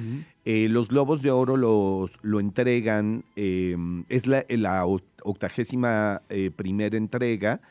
[0.45, 3.75] Eh, los Globos de Oro los, lo entregan, eh,
[4.09, 4.85] es la, la
[5.23, 7.61] octagésima eh, primera entrega,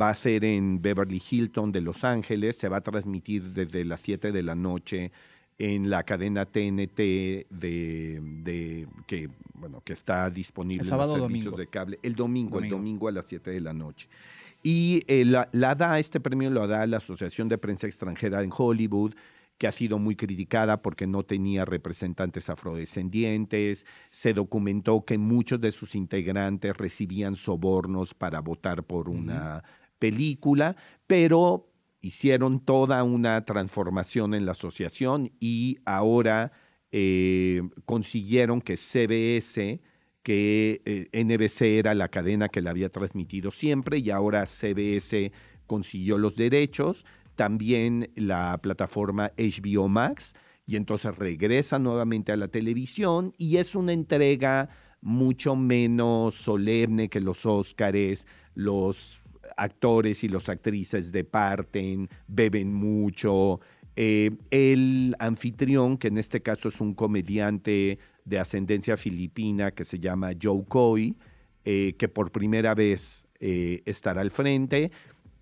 [0.00, 4.00] va a ser en Beverly Hilton de Los Ángeles, se va a transmitir desde las
[4.00, 5.10] 7 de la noche
[5.58, 7.46] en la cadena TNT de,
[8.42, 11.58] de- que bueno que está disponible El en sábado o los servicios domingo.
[11.58, 12.64] de cable el domingo, Domingo.
[12.76, 14.08] el domingo a las 7 de la noche
[14.62, 18.50] y eh, la, la da este premio lo da la Asociación de Prensa Extranjera en
[18.56, 19.14] Hollywood
[19.60, 23.84] que ha sido muy criticada porque no tenía representantes afrodescendientes.
[24.08, 29.62] Se documentó que muchos de sus integrantes recibían sobornos para votar por una
[29.98, 31.68] película, pero
[32.00, 36.52] hicieron toda una transformación en la asociación y ahora
[36.90, 39.82] eh, consiguieron que CBS,
[40.22, 45.32] que eh, NBC era la cadena que la había transmitido siempre y ahora CBS
[45.66, 47.06] consiguió los derechos,
[47.36, 50.34] también la plataforma HBO Max
[50.66, 54.68] y entonces regresa nuevamente a la televisión y es una entrega
[55.00, 59.22] mucho menos solemne que los Óscares, los
[59.56, 63.60] actores y las actrices departen, beben mucho.
[63.96, 67.98] Eh, el anfitrión, que en este caso es un comediante
[68.30, 71.16] de ascendencia filipina que se llama Joe Coy,
[71.64, 74.92] eh, que por primera vez eh, estará al frente.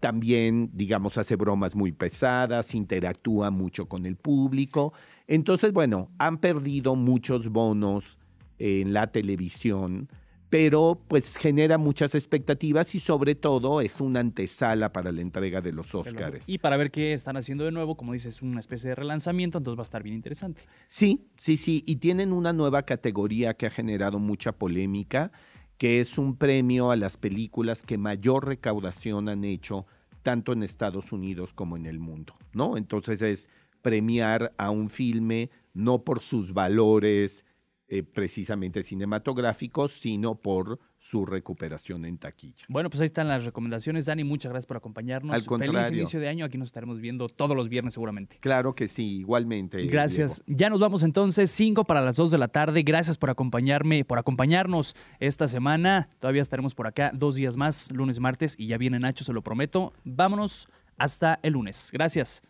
[0.01, 4.95] También, digamos, hace bromas muy pesadas, interactúa mucho con el público.
[5.27, 8.17] Entonces, bueno, han perdido muchos bonos
[8.59, 10.09] en la televisión,
[10.51, 15.73] pero pues genera muchas expectativas y sobre todo es una antesala para la entrega de
[15.73, 16.49] los Óscares.
[16.49, 19.79] Y para ver qué están haciendo de nuevo, como dices, una especie de relanzamiento, entonces
[19.79, 20.63] va a estar bien interesante.
[20.89, 25.33] Sí, sí, sí, y tienen una nueva categoría que ha generado mucha polémica,
[25.77, 29.87] que es un premio a las películas que mayor recaudación han hecho
[30.23, 32.77] tanto en Estados Unidos como en el mundo, ¿no?
[32.77, 33.49] Entonces es
[33.83, 37.45] premiar a un filme no por sus valores
[37.91, 42.67] eh, precisamente cinematográficos, sino por su recuperación en taquilla.
[42.69, 44.25] Bueno, pues ahí están las recomendaciones, Dani.
[44.25, 45.33] Muchas gracias por acompañarnos.
[45.33, 45.97] Al Feliz contrario.
[45.97, 46.45] inicio de año.
[46.45, 48.37] Aquí nos estaremos viendo todos los viernes seguramente.
[48.41, 49.87] Claro que sí, igualmente.
[49.87, 50.43] Gracias.
[50.45, 50.59] Diego.
[50.59, 52.83] Ya nos vamos entonces, 5 para las 2 de la tarde.
[52.83, 56.11] Gracias por acompañarme, por acompañarnos esta semana.
[56.19, 59.33] Todavía estaremos por acá dos días más, lunes y martes, y ya viene Nacho, se
[59.33, 59.95] lo prometo.
[60.05, 60.69] Vámonos
[60.99, 61.89] hasta el lunes.
[61.91, 62.43] Gracias.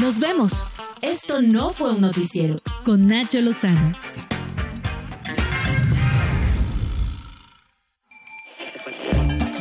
[0.00, 0.66] Nos vemos.
[1.00, 3.92] Esto no fue un noticiero con Nacho Lozano.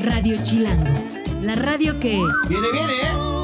[0.03, 0.91] Radio Chilango,
[1.41, 2.21] la radio que...
[2.49, 3.34] Viene, viene, ¿eh?